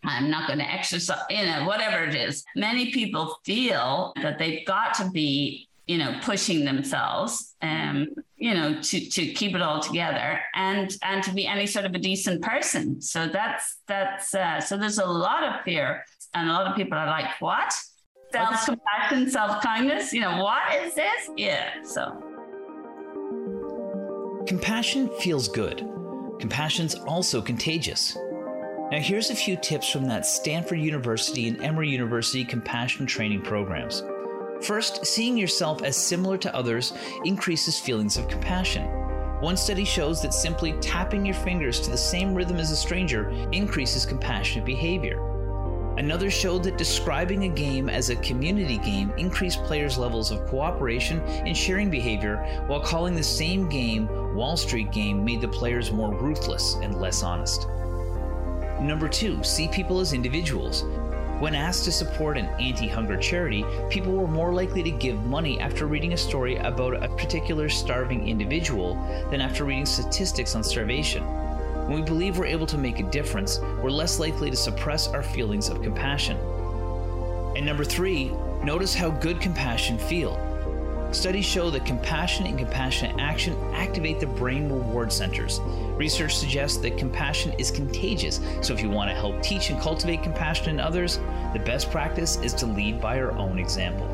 I'm 0.05 0.31
not 0.31 0.47
going 0.47 0.59
to 0.61 0.71
exercise, 0.71 1.19
you 1.31 1.45
know, 1.45 1.65
whatever 1.65 2.05
it 2.05 2.15
is. 2.15 2.45
Many 2.55 2.93
people 2.93 3.37
feel 3.45 4.13
that 4.23 4.39
they've 4.39 4.65
got 4.67 4.95
to 4.95 5.11
be, 5.11 5.67
you 5.87 5.99
know, 5.99 6.19
pushing 6.23 6.65
themselves, 6.65 7.55
um, 7.63 8.09
you 8.37 8.55
know, 8.55 8.81
to 8.81 9.01
to 9.01 9.27
keep 9.33 9.57
it 9.57 9.63
all 9.63 9.81
together 9.81 10.41
and 10.55 10.97
and 11.03 11.25
to 11.25 11.33
be 11.33 11.47
any 11.47 11.67
sort 11.67 11.85
of 11.85 11.95
a 11.95 11.99
decent 11.99 12.43
person. 12.43 13.01
So 13.01 13.27
that's 13.27 13.79
that's 13.89 14.35
uh, 14.35 14.61
so 14.61 14.77
there's 14.77 14.99
a 14.99 15.07
lot 15.07 15.43
of 15.43 15.65
fear, 15.65 16.05
and 16.35 16.49
a 16.49 16.53
lot 16.53 16.67
of 16.69 16.77
people 16.77 16.97
are 16.97 17.07
like, 17.07 17.41
what? 17.41 17.73
Self 18.31 18.65
compassion, 18.65 19.31
self 19.31 19.63
kindness. 19.63 20.13
You 20.13 20.21
know, 20.21 20.43
what 20.43 20.63
is 20.83 20.95
this? 20.95 21.31
Yeah. 21.37 21.83
So, 21.83 22.23
compassion 24.47 25.11
feels 25.21 25.49
good. 25.49 25.79
Compassion's 26.39 26.95
also 26.95 27.43
contagious. 27.43 28.17
Now, 28.91 29.01
here's 29.01 29.29
a 29.31 29.35
few 29.35 29.57
tips 29.57 29.91
from 29.91 30.07
that 30.07 30.25
Stanford 30.25 30.79
University 30.79 31.49
and 31.49 31.61
Emory 31.63 31.91
University 31.91 32.45
compassion 32.45 33.05
training 33.07 33.43
programs. 33.43 34.03
First, 34.63 35.05
seeing 35.05 35.37
yourself 35.37 35.83
as 35.83 35.97
similar 35.97 36.39
to 36.39 36.55
others 36.55 36.93
increases 37.25 37.79
feelings 37.79 38.17
of 38.17 38.29
compassion. 38.29 38.87
One 39.41 39.57
study 39.57 39.85
shows 39.85 40.21
that 40.23 40.35
simply 40.35 40.73
tapping 40.81 41.25
your 41.25 41.35
fingers 41.35 41.79
to 41.81 41.91
the 41.91 41.97
same 41.99 42.35
rhythm 42.35 42.57
as 42.57 42.73
a 42.73 42.77
stranger 42.77 43.29
increases 43.53 44.05
compassionate 44.05 44.65
behavior. 44.65 45.38
Another 45.99 46.31
showed 46.31 46.63
that 46.63 46.79
describing 46.79 47.43
a 47.43 47.49
game 47.49 47.89
as 47.89 48.09
a 48.09 48.15
community 48.17 48.79
game 48.79 49.13
increased 49.17 49.65
players' 49.65 49.99
levels 49.99 50.31
of 50.31 50.47
cooperation 50.47 51.19
and 51.45 51.57
sharing 51.57 51.91
behavior, 51.91 52.37
while 52.69 52.79
calling 52.79 53.17
the 53.17 53.23
same 53.23 53.69
game 53.69 54.07
Wall 54.33 54.57
Street 54.57 54.93
Game 54.93 55.25
made 55.25 55.41
the 55.41 55.49
players 55.49 55.91
more 55.91 56.15
ruthless 56.15 56.75
and 56.75 57.01
less 57.01 57.25
honest. 57.25 57.67
Number 58.81 59.09
two, 59.09 59.43
see 59.43 59.67
people 59.67 59.99
as 59.99 60.13
individuals. 60.13 60.85
When 61.41 61.57
asked 61.57 61.83
to 61.87 61.93
support 61.93 62.39
an 62.39 62.47
anti 62.61 62.87
hunger 62.87 63.17
charity, 63.17 63.65
people 63.91 64.13
were 64.13 64.29
more 64.29 64.55
likely 64.55 64.85
to 64.85 64.93
give 64.93 65.25
money 65.25 65.59
after 65.59 65.89
reading 65.89 66.13
a 66.13 66.17
story 66.17 66.59
about 66.59 67.03
a 67.03 67.09
particular 67.17 67.69
starving 67.69 68.29
individual 68.29 68.95
than 69.33 69.41
after 69.41 69.65
reading 69.65 69.85
statistics 69.85 70.55
on 70.55 70.63
starvation. 70.63 71.25
When 71.89 72.01
we 72.01 72.05
believe 72.05 72.37
we're 72.37 72.45
able 72.45 72.67
to 72.67 72.77
make 72.77 73.01
a 73.01 73.05
difference, 73.05 73.61
we're 73.83 73.89
less 73.89 74.21
likely 74.21 74.51
to 74.51 74.57
suppress 74.57 75.09
our 75.09 75.23
feelings 75.23 75.71
of 75.71 75.81
compassion. 75.81 76.37
And 77.57 77.65
number 77.65 77.83
three, 77.83 78.31
notice 78.63 78.93
how 78.93 79.09
good 79.09 79.41
compassion 79.41 79.97
feel. 79.97 80.37
Studies 81.13 81.47
show 81.47 81.71
that 81.71 81.87
compassion 81.87 82.45
and 82.45 82.59
compassionate 82.59 83.19
action 83.19 83.57
activate 83.73 84.21
the 84.21 84.27
brain 84.27 84.71
reward 84.71 85.11
centers. 85.11 85.61
Research 85.97 86.37
suggests 86.37 86.77
that 86.77 86.99
compassion 86.99 87.55
is 87.57 87.71
contagious, 87.71 88.39
so 88.61 88.75
if 88.75 88.83
you 88.83 88.91
want 88.91 89.09
to 89.09 89.17
help 89.17 89.43
teach 89.43 89.71
and 89.71 89.81
cultivate 89.81 90.23
compassion 90.23 90.69
in 90.69 90.81
others, 90.81 91.17
the 91.55 91.63
best 91.65 91.91
practice 91.91 92.37
is 92.43 92.53
to 92.53 92.67
lead 92.67 93.01
by 93.01 93.19
our 93.19 93.33
own 93.33 93.59
example. 93.59 94.07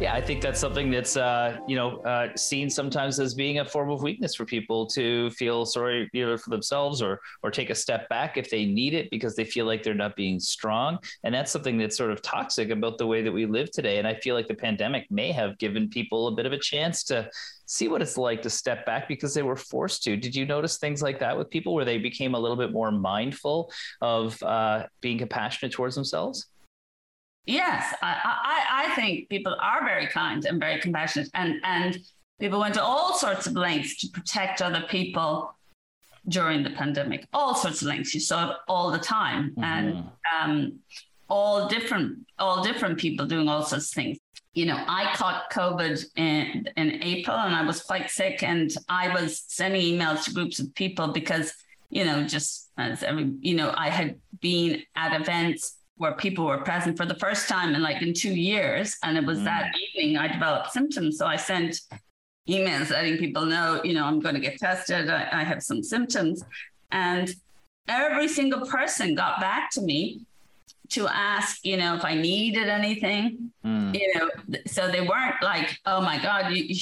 Yeah, 0.00 0.14
I 0.14 0.20
think 0.20 0.40
that's 0.40 0.60
something 0.60 0.92
that's 0.92 1.16
uh, 1.16 1.58
you 1.66 1.74
know 1.74 1.98
uh, 2.02 2.28
seen 2.36 2.70
sometimes 2.70 3.18
as 3.18 3.34
being 3.34 3.58
a 3.58 3.64
form 3.64 3.90
of 3.90 4.00
weakness 4.00 4.36
for 4.36 4.44
people 4.44 4.86
to 4.90 5.28
feel 5.30 5.66
sorry 5.66 6.08
either 6.14 6.38
for 6.38 6.50
themselves 6.50 7.02
or 7.02 7.18
or 7.42 7.50
take 7.50 7.70
a 7.70 7.74
step 7.74 8.08
back 8.08 8.36
if 8.36 8.48
they 8.48 8.64
need 8.64 8.94
it 8.94 9.10
because 9.10 9.34
they 9.34 9.44
feel 9.44 9.66
like 9.66 9.82
they're 9.82 9.94
not 9.94 10.14
being 10.14 10.38
strong, 10.38 10.98
and 11.24 11.34
that's 11.34 11.50
something 11.50 11.78
that's 11.78 11.96
sort 11.96 12.12
of 12.12 12.22
toxic 12.22 12.70
about 12.70 12.96
the 12.98 13.06
way 13.08 13.22
that 13.22 13.32
we 13.32 13.44
live 13.44 13.72
today. 13.72 13.98
And 13.98 14.06
I 14.06 14.14
feel 14.14 14.36
like 14.36 14.46
the 14.46 14.54
pandemic 14.54 15.10
may 15.10 15.32
have 15.32 15.58
given 15.58 15.88
people 15.88 16.28
a 16.28 16.32
bit 16.32 16.46
of 16.46 16.52
a 16.52 16.58
chance 16.60 17.02
to 17.04 17.28
see 17.66 17.88
what 17.88 18.00
it's 18.00 18.16
like 18.16 18.40
to 18.42 18.50
step 18.50 18.86
back 18.86 19.08
because 19.08 19.34
they 19.34 19.42
were 19.42 19.56
forced 19.56 20.04
to. 20.04 20.16
Did 20.16 20.32
you 20.36 20.46
notice 20.46 20.78
things 20.78 21.02
like 21.02 21.18
that 21.18 21.36
with 21.36 21.50
people 21.50 21.74
where 21.74 21.84
they 21.84 21.98
became 21.98 22.34
a 22.34 22.38
little 22.38 22.56
bit 22.56 22.70
more 22.70 22.92
mindful 22.92 23.72
of 24.00 24.40
uh, 24.44 24.86
being 25.00 25.18
compassionate 25.18 25.72
towards 25.72 25.96
themselves? 25.96 26.46
Yes, 27.48 27.94
I, 28.02 28.14
I, 28.44 28.84
I 28.84 28.94
think 28.94 29.30
people 29.30 29.56
are 29.58 29.82
very 29.82 30.06
kind 30.06 30.44
and 30.44 30.60
very 30.60 30.78
compassionate, 30.82 31.30
and 31.32 31.54
and 31.64 31.98
people 32.38 32.60
went 32.60 32.74
to 32.74 32.82
all 32.82 33.14
sorts 33.14 33.46
of 33.46 33.54
lengths 33.54 33.96
to 34.02 34.08
protect 34.08 34.60
other 34.60 34.84
people 34.90 35.54
during 36.28 36.62
the 36.62 36.68
pandemic. 36.68 37.26
All 37.32 37.54
sorts 37.54 37.80
of 37.80 37.88
lengths. 37.88 38.12
You 38.12 38.20
saw 38.20 38.50
it 38.50 38.56
all 38.68 38.90
the 38.90 38.98
time, 38.98 39.52
mm-hmm. 39.52 39.64
and 39.64 40.10
um, 40.38 40.78
all 41.30 41.68
different 41.68 42.26
all 42.38 42.62
different 42.62 42.98
people 42.98 43.24
doing 43.24 43.48
all 43.48 43.62
sorts 43.62 43.86
of 43.86 43.94
things. 43.94 44.18
You 44.52 44.66
know, 44.66 44.84
I 44.86 45.14
caught 45.14 45.50
COVID 45.50 46.04
in 46.16 46.68
in 46.76 47.02
April, 47.02 47.34
and 47.34 47.54
I 47.54 47.64
was 47.64 47.80
quite 47.80 48.10
sick, 48.10 48.42
and 48.42 48.70
I 48.90 49.08
was 49.14 49.42
sending 49.48 49.80
emails 49.80 50.24
to 50.24 50.34
groups 50.34 50.58
of 50.58 50.74
people 50.74 51.08
because 51.14 51.54
you 51.88 52.04
know 52.04 52.24
just 52.24 52.70
as 52.76 53.02
every 53.02 53.32
you 53.40 53.54
know 53.54 53.72
I 53.74 53.88
had 53.88 54.16
been 54.38 54.82
at 54.94 55.18
events 55.18 55.77
where 55.98 56.12
people 56.12 56.46
were 56.46 56.58
present 56.58 56.96
for 56.96 57.04
the 57.04 57.14
first 57.14 57.48
time 57.48 57.74
in 57.74 57.82
like 57.82 58.02
in 58.02 58.14
two 58.14 58.34
years. 58.34 58.96
And 59.02 59.18
it 59.18 59.24
was 59.24 59.40
mm. 59.40 59.44
that 59.44 59.72
evening 59.76 60.16
I 60.16 60.28
developed 60.28 60.72
symptoms. 60.72 61.18
So 61.18 61.26
I 61.26 61.36
sent 61.36 61.80
emails 62.48 62.90
letting 62.90 63.18
people 63.18 63.44
know, 63.44 63.80
you 63.84 63.92
know, 63.92 64.04
I'm 64.04 64.20
going 64.20 64.34
to 64.34 64.40
get 64.40 64.58
tested. 64.58 65.10
I, 65.10 65.28
I 65.32 65.44
have 65.44 65.62
some 65.62 65.82
symptoms. 65.82 66.42
And 66.90 67.32
every 67.88 68.28
single 68.28 68.66
person 68.66 69.14
got 69.14 69.40
back 69.40 69.70
to 69.72 69.82
me 69.82 70.22
to 70.90 71.06
ask, 71.08 71.64
you 71.64 71.76
know, 71.76 71.96
if 71.96 72.04
I 72.04 72.14
needed 72.14 72.68
anything, 72.68 73.50
mm. 73.64 73.94
you 73.94 74.14
know, 74.14 74.30
so 74.66 74.90
they 74.90 75.00
weren't 75.00 75.42
like, 75.42 75.78
oh 75.84 76.00
my 76.00 76.18
God, 76.22 76.52
you, 76.52 76.64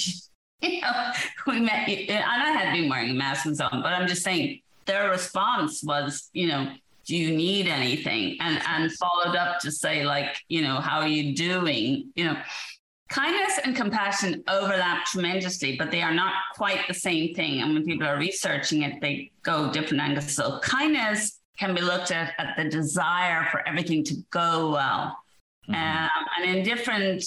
you 0.62 0.81
know, 0.81 1.12
we 1.46 1.61
met 1.61 1.88
you. 1.88 2.07
And 2.09 2.24
I 2.24 2.50
had 2.52 2.72
been 2.72 2.88
wearing 2.88 3.11
a 3.11 3.14
mask 3.14 3.46
and 3.46 3.57
so 3.57 3.66
on, 3.72 3.83
but 3.83 3.92
I'm 3.92 4.07
just 4.07 4.22
saying 4.22 4.61
their 4.85 5.11
response 5.11 5.83
was, 5.83 6.31
you 6.33 6.48
know, 6.48 6.72
do 7.07 7.16
you 7.16 7.37
need 7.37 7.69
anything? 7.69 8.37
And 8.40 8.61
and 8.66 8.92
followed 8.92 9.37
up 9.37 9.61
to 9.61 9.71
say, 9.71 10.05
like, 10.05 10.42
you 10.49 10.62
know, 10.62 10.77
how 10.77 11.01
are 11.01 11.09
you 11.09 11.35
doing? 11.35 12.11
You 12.14 12.25
know, 12.27 12.37
kindness 13.09 13.61
and 13.64 13.77
compassion 13.77 14.42
overlap 14.49 15.05
tremendously, 15.07 15.77
but 15.77 15.90
they 15.90 16.03
are 16.03 16.14
not 16.14 16.35
quite 16.55 16.87
the 16.88 16.95
same 16.95 17.35
thing. 17.35 17.62
And 17.62 17.75
when 17.75 17.85
people 17.85 18.07
are 18.07 18.19
researching 18.19 18.83
it, 18.83 19.01
they 19.01 19.31
go 19.42 19.73
different 19.73 20.03
angles. 20.03 20.33
So 20.33 20.59
kindness 20.61 21.40
can 21.59 21.75
be 21.75 21.81
looked 21.81 22.11
at 22.11 22.35
at 22.38 22.57
the 22.57 22.69
desire 22.69 23.47
for 23.51 23.66
everything 23.66 24.05
to 24.05 24.14
go 24.31 24.73
well. 24.73 25.16
Mm-hmm. 25.69 25.75
Um, 25.75 26.27
and 26.38 26.57
in 26.57 26.64
different 26.64 27.25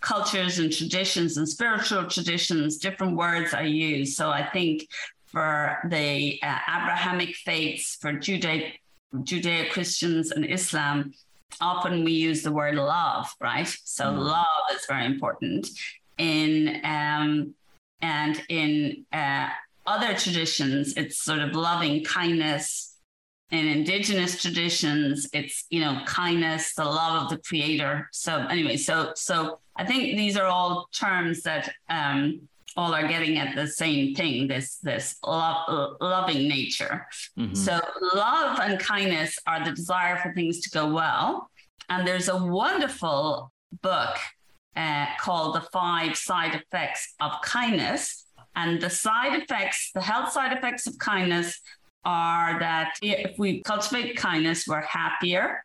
cultures 0.00 0.60
and 0.60 0.72
traditions 0.72 1.36
and 1.36 1.48
spiritual 1.48 2.04
traditions, 2.06 2.78
different 2.78 3.16
words 3.16 3.52
are 3.54 3.64
used. 3.64 4.16
So 4.16 4.30
I 4.30 4.48
think 4.50 4.88
for 5.26 5.78
the 5.88 6.38
uh, 6.42 6.58
Abrahamic 6.68 7.34
faiths, 7.34 7.96
for 8.00 8.12
Judeo 8.12 8.72
Judeo 9.14 9.70
Christians 9.70 10.30
and 10.30 10.44
Islam, 10.44 11.12
often 11.60 12.04
we 12.04 12.12
use 12.12 12.42
the 12.42 12.52
word 12.52 12.74
love, 12.74 13.28
right? 13.40 13.68
So 13.84 14.06
mm. 14.06 14.18
love 14.18 14.46
is 14.74 14.86
very 14.86 15.06
important. 15.06 15.68
In 16.18 16.80
um, 16.84 17.54
and 18.02 18.42
in 18.48 19.04
uh, 19.12 19.48
other 19.86 20.14
traditions, 20.14 20.94
it's 20.96 21.22
sort 21.22 21.40
of 21.40 21.54
loving 21.54 22.04
kindness. 22.04 22.94
In 23.52 23.68
indigenous 23.68 24.40
traditions, 24.40 25.28
it's 25.32 25.66
you 25.70 25.80
know 25.80 26.00
kindness, 26.06 26.74
the 26.74 26.84
love 26.84 27.22
of 27.22 27.30
the 27.30 27.38
creator. 27.38 28.08
So 28.12 28.46
anyway, 28.46 28.76
so 28.76 29.12
so 29.14 29.60
I 29.76 29.84
think 29.84 30.16
these 30.16 30.36
are 30.36 30.46
all 30.46 30.88
terms 30.92 31.42
that 31.42 31.72
um, 31.88 32.48
all 32.76 32.94
are 32.94 33.08
getting 33.08 33.38
at 33.38 33.54
the 33.54 33.66
same 33.66 34.14
thing 34.14 34.46
this 34.46 34.76
this 34.78 35.16
lo- 35.24 35.96
loving 36.00 36.48
nature. 36.48 37.06
Mm-hmm. 37.38 37.54
so 37.54 37.80
love 38.14 38.60
and 38.60 38.78
kindness 38.78 39.38
are 39.46 39.64
the 39.64 39.72
desire 39.72 40.18
for 40.18 40.32
things 40.34 40.60
to 40.60 40.70
go 40.70 40.92
well. 40.92 41.50
And 41.88 42.06
there's 42.06 42.28
a 42.28 42.36
wonderful 42.36 43.52
book 43.82 44.16
uh, 44.74 45.06
called 45.20 45.54
the 45.54 45.62
five 45.72 46.16
side 46.16 46.54
effects 46.54 47.14
of 47.20 47.32
kindness. 47.42 48.26
And 48.56 48.80
the 48.80 48.90
side 48.90 49.40
effects 49.40 49.90
the 49.94 50.00
health 50.00 50.32
side 50.32 50.56
effects 50.56 50.86
of 50.86 50.98
kindness 50.98 51.60
are 52.04 52.58
that 52.60 52.94
if 53.02 53.38
we 53.38 53.62
cultivate 53.62 54.16
kindness 54.16 54.66
we're 54.66 54.82
happier. 54.82 55.64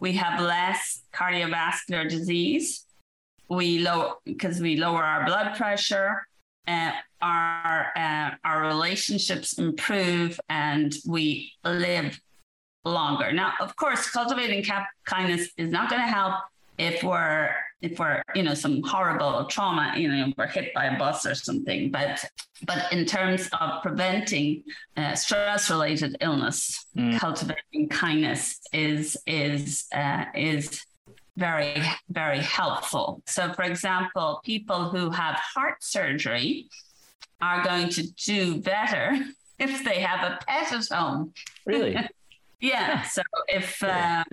We 0.00 0.12
have 0.12 0.40
less 0.40 1.02
cardiovascular 1.12 2.08
disease. 2.08 2.84
We 3.48 3.80
lower 3.80 4.14
because 4.24 4.60
we 4.60 4.76
lower 4.76 5.02
our 5.02 5.26
blood 5.26 5.56
pressure 5.56 6.27
uh, 6.68 6.92
our 7.22 7.86
uh, 7.96 8.30
our 8.44 8.60
relationships 8.62 9.58
improve 9.58 10.38
and 10.48 10.94
we 11.06 11.52
live 11.64 12.20
longer. 12.84 13.32
Now, 13.32 13.54
of 13.60 13.74
course, 13.76 14.10
cultivating 14.10 14.62
cap- 14.62 14.88
kindness 15.04 15.48
is 15.56 15.70
not 15.70 15.90
going 15.90 16.02
to 16.02 16.08
help 16.08 16.34
if 16.78 17.02
we're 17.02 17.50
if 17.80 17.98
we're 17.98 18.22
you 18.34 18.42
know 18.42 18.54
some 18.54 18.82
horrible 18.82 19.44
trauma 19.44 19.92
you 19.96 20.08
know 20.10 20.32
we're 20.36 20.46
hit 20.46 20.72
by 20.74 20.86
a 20.86 20.98
bus 20.98 21.24
or 21.26 21.34
something 21.34 21.90
but 21.90 22.24
but 22.66 22.92
in 22.92 23.04
terms 23.04 23.48
of 23.60 23.82
preventing 23.82 24.62
uh, 24.96 25.14
stress 25.14 25.70
related 25.70 26.16
illness 26.20 26.86
mm. 26.96 27.18
cultivating 27.18 27.88
kindness 27.88 28.60
is 28.72 29.16
is 29.26 29.86
uh, 29.94 30.24
is 30.34 30.84
very, 31.38 31.80
very 32.10 32.40
helpful. 32.40 33.22
So, 33.26 33.52
for 33.52 33.62
example, 33.62 34.40
people 34.44 34.90
who 34.90 35.10
have 35.10 35.36
heart 35.36 35.84
surgery 35.84 36.68
are 37.40 37.62
going 37.62 37.88
to 37.90 38.02
do 38.14 38.60
better 38.60 39.16
if 39.58 39.84
they 39.84 40.00
have 40.00 40.20
a 40.32 40.38
pet 40.44 40.72
at 40.72 40.88
home. 40.88 41.32
Really? 41.64 41.96
yeah. 42.60 43.02
So, 43.02 43.22
if, 43.46 43.82
um, 43.84 44.24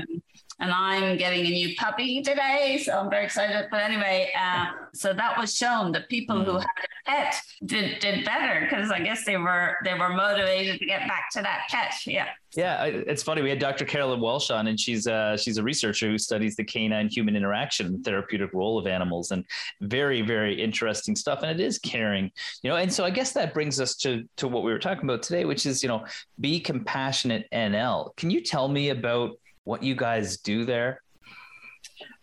and 0.60 0.72
I'm 0.72 1.18
getting 1.18 1.46
a 1.46 1.50
new 1.50 1.76
puppy 1.76 2.22
today, 2.22 2.82
so 2.84 2.98
I'm 2.98 3.10
very 3.10 3.26
excited. 3.26 3.68
But 3.70 3.82
anyway, 3.82 4.32
uh, 4.40 4.68
so 4.94 5.14
that 5.14 5.38
was 5.38 5.56
shown 5.56 5.92
that 5.92 6.08
people 6.08 6.38
mm. 6.38 6.46
who 6.46 6.54
had 6.54 6.64
a 6.64 7.10
pet 7.10 7.36
did 7.66 8.00
did 8.00 8.24
better 8.24 8.62
because 8.62 8.90
I 8.90 9.00
guess 9.00 9.26
they 9.26 9.36
were 9.36 9.76
they 9.84 9.94
were 9.94 10.10
motivated 10.10 10.80
to 10.80 10.86
get 10.86 11.08
back 11.08 11.30
to 11.34 11.42
that 11.42 11.68
pet. 11.70 11.94
Yeah. 12.06 12.28
Yeah, 12.56 12.86
it's 12.86 13.22
funny. 13.22 13.42
We 13.42 13.50
had 13.50 13.60
Dr. 13.60 13.84
Carolyn 13.84 14.22
Walsh 14.22 14.50
on, 14.50 14.68
and 14.68 14.80
she's 14.80 15.08
uh, 15.08 15.36
she's 15.36 15.58
a 15.58 15.64
researcher 15.64 16.08
who 16.08 16.18
studies 16.18 16.56
the 16.56 16.64
canine 16.64 17.10
human 17.10 17.36
interaction 17.36 17.88
and 17.88 18.06
therapeutic 18.06 18.54
role 18.54 18.80
of 18.80 18.88
animals, 18.88 19.32
and 19.32 19.44
very 19.82 20.22
very 20.22 20.62
interesting 20.62 21.18
stuff. 21.18 21.40
And 21.44 21.52
it 21.52 21.62
is 21.62 21.78
caring, 21.80 22.32
you 22.62 22.70
know. 22.70 22.78
And 22.78 22.92
so 22.92 23.04
I 23.04 23.10
guess 23.10 23.34
that 23.34 23.54
brings 23.54 23.82
us 23.82 23.96
to 23.98 24.24
to 24.38 24.48
what 24.48 24.64
we 24.64 24.72
were 24.72 24.80
talking 24.80 25.04
about 25.04 25.22
today, 25.22 25.44
which 25.44 25.66
is 25.66 25.84
you 25.84 25.90
know 25.90 26.06
be 26.40 26.62
compassionate 26.62 27.46
NL. 27.52 28.16
Can 28.16 28.32
you 28.32 28.40
tell 28.40 28.70
me 28.70 28.90
about 28.90 29.32
what 29.66 29.84
you 29.84 29.96
guys 29.96 30.38
do 30.38 30.64
there? 30.64 31.02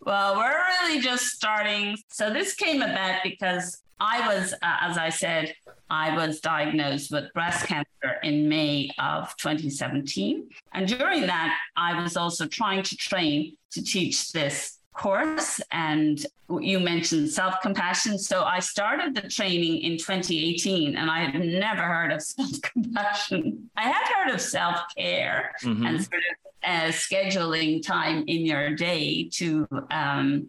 Well, 0.01 0.35
we're 0.35 0.65
really 0.81 1.01
just 1.01 1.27
starting. 1.27 1.97
So 2.09 2.33
this 2.33 2.55
came 2.55 2.81
about 2.81 3.21
because 3.23 3.81
I 3.99 4.27
was, 4.27 4.53
uh, 4.53 4.77
as 4.81 4.97
I 4.97 5.09
said, 5.09 5.55
I 5.89 6.15
was 6.15 6.41
diagnosed 6.41 7.11
with 7.11 7.31
breast 7.33 7.67
cancer 7.67 8.17
in 8.23 8.49
May 8.49 8.89
of 8.99 9.35
2017. 9.37 10.49
And 10.73 10.87
during 10.87 11.21
that, 11.27 11.57
I 11.77 12.01
was 12.01 12.17
also 12.17 12.47
trying 12.47 12.83
to 12.83 12.97
train 12.97 13.55
to 13.71 13.83
teach 13.83 14.31
this 14.31 14.79
course 14.93 15.59
and 15.71 16.25
you 16.59 16.79
mentioned 16.79 17.29
self-compassion 17.29 18.17
so 18.17 18.43
i 18.43 18.59
started 18.59 19.15
the 19.15 19.27
training 19.27 19.77
in 19.81 19.97
2018 19.97 20.95
and 20.95 21.09
i 21.09 21.25
had 21.25 21.43
never 21.43 21.81
heard 21.81 22.11
of 22.11 22.21
self-compassion 22.21 23.69
i 23.75 23.83
had 23.83 24.07
heard 24.13 24.33
of 24.33 24.39
self-care 24.39 25.51
mm-hmm. 25.63 25.85
and 25.85 25.99
sort 25.99 26.21
of 26.31 26.43
uh, 26.65 26.91
scheduling 26.91 27.85
time 27.85 28.23
in 28.27 28.45
your 28.45 28.73
day 28.73 29.27
to 29.29 29.67
um, 29.91 30.47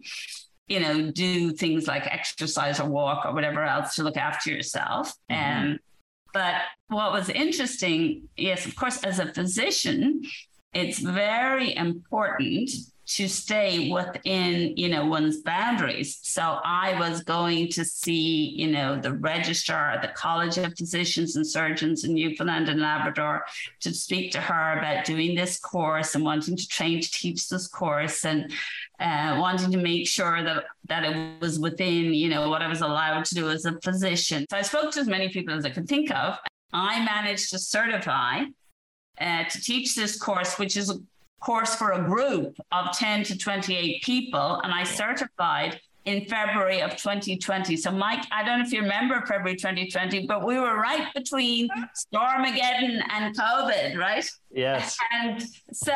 you 0.67 0.79
know 0.79 1.11
do 1.11 1.51
things 1.51 1.87
like 1.87 2.07
exercise 2.07 2.79
or 2.79 2.89
walk 2.89 3.25
or 3.25 3.33
whatever 3.33 3.63
else 3.63 3.95
to 3.95 4.03
look 4.03 4.17
after 4.17 4.49
yourself 4.49 5.13
mm-hmm. 5.29 5.71
um, 5.71 5.79
but 6.33 6.55
what 6.87 7.11
was 7.11 7.29
interesting 7.29 8.27
yes 8.37 8.65
of 8.65 8.75
course 8.75 9.03
as 9.03 9.19
a 9.19 9.33
physician 9.33 10.21
it's 10.73 10.99
very 10.99 11.75
important 11.75 12.69
to 13.07 13.27
stay 13.27 13.91
within 13.91 14.75
you 14.75 14.89
know 14.89 15.05
one's 15.05 15.41
boundaries. 15.41 16.19
So 16.23 16.59
i 16.63 16.97
was 16.99 17.23
going 17.23 17.69
to 17.69 17.85
see 17.85 18.49
you 18.55 18.67
know 18.67 18.99
the 18.99 19.13
registrar 19.13 19.91
at 19.91 20.01
the 20.01 20.07
college 20.09 20.57
of 20.57 20.75
physicians 20.77 21.35
and 21.35 21.45
surgeons 21.45 22.03
in 22.03 22.13
newfoundland 22.13 22.69
and 22.69 22.81
labrador 22.81 23.43
to 23.81 23.93
speak 23.93 24.31
to 24.31 24.41
her 24.41 24.77
about 24.77 25.05
doing 25.05 25.35
this 25.35 25.59
course 25.59 26.15
and 26.15 26.23
wanting 26.23 26.57
to 26.57 26.67
train 26.67 27.01
to 27.01 27.11
teach 27.11 27.47
this 27.47 27.67
course 27.67 28.25
and 28.25 28.51
uh, 28.99 29.37
wanting 29.39 29.71
to 29.71 29.77
make 29.77 30.07
sure 30.07 30.43
that 30.43 30.65
that 30.85 31.03
it 31.03 31.41
was 31.41 31.59
within 31.59 32.13
you 32.13 32.29
know 32.29 32.49
what 32.49 32.61
i 32.61 32.67
was 32.67 32.81
allowed 32.81 33.23
to 33.25 33.35
do 33.35 33.49
as 33.49 33.65
a 33.65 33.79
physician. 33.81 34.45
So 34.49 34.57
i 34.57 34.61
spoke 34.61 34.91
to 34.93 34.99
as 34.99 35.07
many 35.07 35.29
people 35.29 35.53
as 35.53 35.65
i 35.65 35.69
could 35.69 35.87
think 35.87 36.11
of. 36.11 36.37
I 36.73 37.05
managed 37.05 37.51
to 37.51 37.59
certify 37.59 38.45
uh, 39.19 39.43
to 39.45 39.61
teach 39.61 39.95
this 39.95 40.17
course, 40.17 40.57
which 40.59 40.75
is 40.75 40.91
course 41.45 41.75
for 41.75 41.91
a 41.91 42.03
group 42.03 42.57
of 42.71 42.91
10 42.97 43.23
to 43.25 43.37
28 43.37 44.01
people, 44.01 44.59
and 44.63 44.73
I 44.73 44.83
certified 44.83 45.79
in 46.05 46.25
February 46.25 46.81
of 46.81 46.91
2020. 46.91 47.77
So, 47.77 47.91
Mike, 47.91 48.25
I 48.31 48.43
don't 48.43 48.59
know 48.59 48.65
if 48.65 48.71
you 48.71 48.81
remember 48.81 49.23
February 49.25 49.55
2020, 49.55 50.27
but 50.27 50.45
we 50.45 50.59
were 50.59 50.75
right 50.79 51.07
between 51.13 51.67
Stormageddon 52.13 53.01
and 53.11 53.35
COVID, 53.35 53.97
right? 53.97 54.27
Yes. 54.51 54.97
And 55.13 55.43
so 55.71 55.93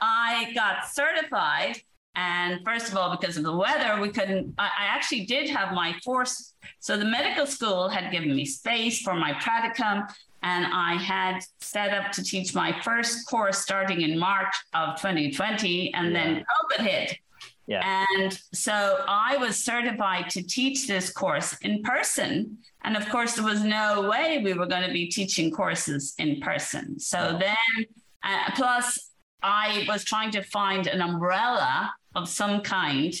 I 0.00 0.52
got 0.54 0.88
certified. 0.88 1.80
And 2.14 2.60
first 2.64 2.90
of 2.90 2.96
all, 2.96 3.16
because 3.16 3.36
of 3.36 3.42
the 3.42 3.56
weather, 3.56 4.00
we 4.00 4.10
couldn't. 4.10 4.54
I, 4.58 4.66
I 4.66 4.84
actually 4.84 5.24
did 5.24 5.48
have 5.48 5.72
my 5.72 5.94
force. 6.04 6.54
So 6.78 6.96
the 6.96 7.06
medical 7.06 7.46
school 7.46 7.88
had 7.88 8.12
given 8.12 8.36
me 8.36 8.44
space 8.44 9.00
for 9.00 9.14
my 9.14 9.32
practicum 9.32 10.06
and 10.42 10.66
I 10.66 10.94
had 10.94 11.40
set 11.60 11.92
up 11.92 12.12
to 12.12 12.24
teach 12.24 12.54
my 12.54 12.78
first 12.80 13.28
course 13.28 13.58
starting 13.58 14.00
in 14.00 14.18
March 14.18 14.54
of 14.74 14.96
2020, 14.96 15.94
and 15.94 16.12
yeah. 16.12 16.12
then 16.12 16.44
COVID 16.78 16.86
hit. 16.86 17.18
Yeah. 17.66 18.04
And 18.16 18.38
so 18.52 19.04
I 19.06 19.36
was 19.36 19.64
certified 19.64 20.28
to 20.30 20.42
teach 20.42 20.88
this 20.88 21.12
course 21.12 21.56
in 21.62 21.82
person. 21.82 22.58
And 22.82 22.96
of 22.96 23.08
course, 23.08 23.34
there 23.34 23.44
was 23.44 23.62
no 23.62 24.08
way 24.10 24.40
we 24.42 24.52
were 24.52 24.66
going 24.66 24.86
to 24.86 24.92
be 24.92 25.06
teaching 25.06 25.50
courses 25.50 26.14
in 26.18 26.40
person. 26.40 26.98
So 26.98 27.38
then, 27.38 27.86
uh, 28.24 28.50
plus, 28.56 29.10
I 29.42 29.84
was 29.88 30.04
trying 30.04 30.32
to 30.32 30.42
find 30.42 30.86
an 30.86 31.00
umbrella 31.00 31.94
of 32.14 32.28
some 32.28 32.60
kind 32.62 33.14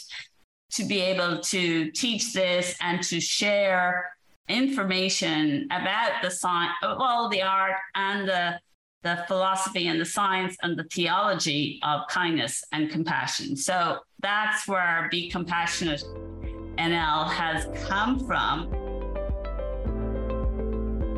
to 0.72 0.84
be 0.84 1.00
able 1.00 1.40
to 1.40 1.90
teach 1.92 2.32
this 2.32 2.76
and 2.80 3.02
to 3.04 3.20
share 3.20 4.10
information 4.48 5.66
about 5.70 6.22
the 6.22 6.30
science, 6.30 6.72
well, 6.82 7.28
the 7.28 7.42
art 7.42 7.76
and 7.94 8.28
the 8.28 8.58
the 9.02 9.24
philosophy 9.26 9.88
and 9.88 10.00
the 10.00 10.04
science 10.04 10.56
and 10.62 10.78
the 10.78 10.84
theology 10.84 11.80
of 11.82 12.02
kindness 12.08 12.62
and 12.72 12.88
compassion. 12.88 13.56
So 13.56 13.98
that's 14.20 14.68
where 14.68 15.08
Be 15.10 15.28
Compassionate 15.28 16.04
NL 16.78 17.28
has 17.28 17.66
come 17.84 18.24
from. 18.24 18.70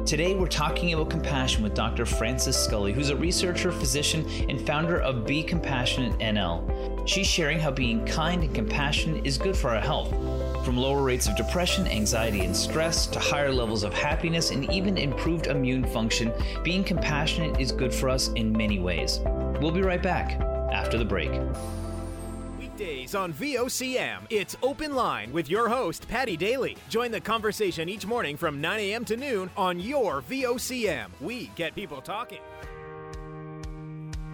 Today, 0.07 0.35
we're 0.35 0.49
talking 0.49 0.93
about 0.93 1.09
compassion 1.09 1.63
with 1.63 1.75
Dr. 1.75 2.05
Frances 2.05 2.57
Scully, 2.57 2.93
who's 2.93 3.09
a 3.09 3.17
researcher, 3.17 3.73
physician, 3.73 4.29
and 4.51 4.61
founder 4.67 5.01
of 5.01 5.27
Be 5.27 5.43
Compassionate 5.43 6.19
NL. 6.19 7.09
She's 7.09 7.27
sharing 7.27 7.59
how 7.59 7.71
being 7.71 8.05
kind 8.05 8.43
and 8.43 8.55
compassionate 8.55 9.27
is 9.27 9.39
good 9.39 9.57
for 9.57 9.71
our 9.71 9.81
health. 9.81 10.13
From 10.65 10.79
lower 10.79 11.03
rates 11.03 11.29
of 11.29 11.37
depression, 11.37 11.87
anxiety, 11.87 12.41
and 12.41 12.57
stress 12.57 13.07
to 13.09 13.19
higher 13.19 13.53
levels 13.53 13.85
of 13.85 13.93
happiness 13.93 14.51
and 14.51 14.73
even 14.73 14.97
improved 14.97 15.47
immune 15.47 15.85
function, 15.85 16.33
being 16.63 16.83
compassionate 16.83 17.61
is 17.61 17.71
good 17.71 17.93
for 17.93 18.09
us 18.09 18.29
in 18.29 18.51
many 18.51 18.79
ways. 18.79 19.21
We'll 19.61 19.73
be 19.73 19.83
right 19.83 20.03
back 20.03 20.41
after 20.73 20.97
the 20.97 21.05
break. 21.05 21.31
Weekdays 22.59 23.15
on 23.15 23.35
VOCM, 23.35 24.21
it's 24.31 24.57
Open 24.63 24.95
Line 24.95 25.31
with 25.35 25.51
your 25.51 25.69
host, 25.69 26.09
Paddy 26.09 26.37
Daly. 26.37 26.79
Join 26.89 27.11
the 27.11 27.21
conversation 27.21 27.91
each 27.91 28.07
morning 28.07 28.39
from 28.39 28.63
9 28.63 28.81
a.m. 28.81 29.05
to 29.05 29.19
noon 29.19 29.51
on 29.59 29.79
your 29.79 30.23
VOCM. 30.23 31.09
We 31.21 31.51
get 31.57 31.75
people 31.75 32.01
talking. 32.01 32.41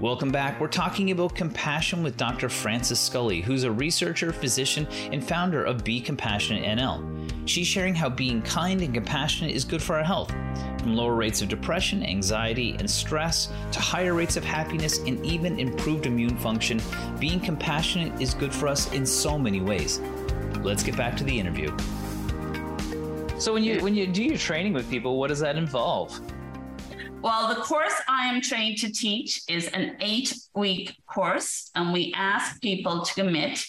Welcome 0.01 0.31
back. 0.31 0.59
We're 0.59 0.69
talking 0.69 1.11
about 1.11 1.35
compassion 1.35 2.03
with 2.03 2.17
Dr. 2.17 2.49
Frances 2.49 2.99
Scully, 2.99 3.43
who's 3.43 3.65
a 3.65 3.71
researcher, 3.71 4.33
physician, 4.33 4.87
and 5.13 5.23
founder 5.23 5.63
of 5.63 5.85
Be 5.85 6.01
Compassionate 6.01 6.65
NL. 6.65 7.31
She's 7.47 7.67
sharing 7.67 7.95
how 7.95 8.09
being 8.09 8.41
kind 8.41 8.81
and 8.81 8.95
compassionate 8.95 9.55
is 9.55 9.63
good 9.63 9.83
for 9.83 9.97
our 9.97 10.03
health, 10.03 10.31
from 10.79 10.97
lower 10.97 11.15
rates 11.15 11.43
of 11.43 11.51
depression, 11.51 12.03
anxiety, 12.03 12.75
and 12.79 12.91
stress 12.91 13.53
to 13.73 13.79
higher 13.79 14.15
rates 14.15 14.39
of 14.39 14.45
happiness 14.45 15.01
and 15.01 15.23
even 15.27 15.61
improved 15.61 16.07
immune 16.07 16.39
function. 16.39 16.81
Being 17.19 17.39
compassionate 17.39 18.23
is 18.23 18.33
good 18.33 18.55
for 18.55 18.69
us 18.69 18.91
in 18.95 19.05
so 19.05 19.39
many 19.39 19.61
ways. 19.61 20.01
Let's 20.63 20.83
get 20.83 20.97
back 20.97 21.15
to 21.19 21.25
the 21.25 21.39
interview. 21.39 21.77
So 23.39 23.53
when 23.53 23.63
you 23.63 23.83
when 23.83 23.95
you 23.95 24.07
do 24.07 24.25
your 24.25 24.39
training 24.39 24.73
with 24.73 24.89
people, 24.89 25.19
what 25.19 25.29
does 25.29 25.41
that 25.41 25.57
involve? 25.57 26.19
Well, 27.23 27.55
the 27.55 27.61
course 27.61 27.95
I 28.09 28.29
am 28.29 28.41
trained 28.41 28.79
to 28.79 28.91
teach 28.91 29.43
is 29.47 29.69
an 29.69 29.97
eight 30.01 30.35
week 30.55 30.97
course, 31.07 31.71
and 31.75 31.93
we 31.93 32.15
ask 32.17 32.61
people 32.63 33.03
to 33.03 33.15
commit 33.15 33.63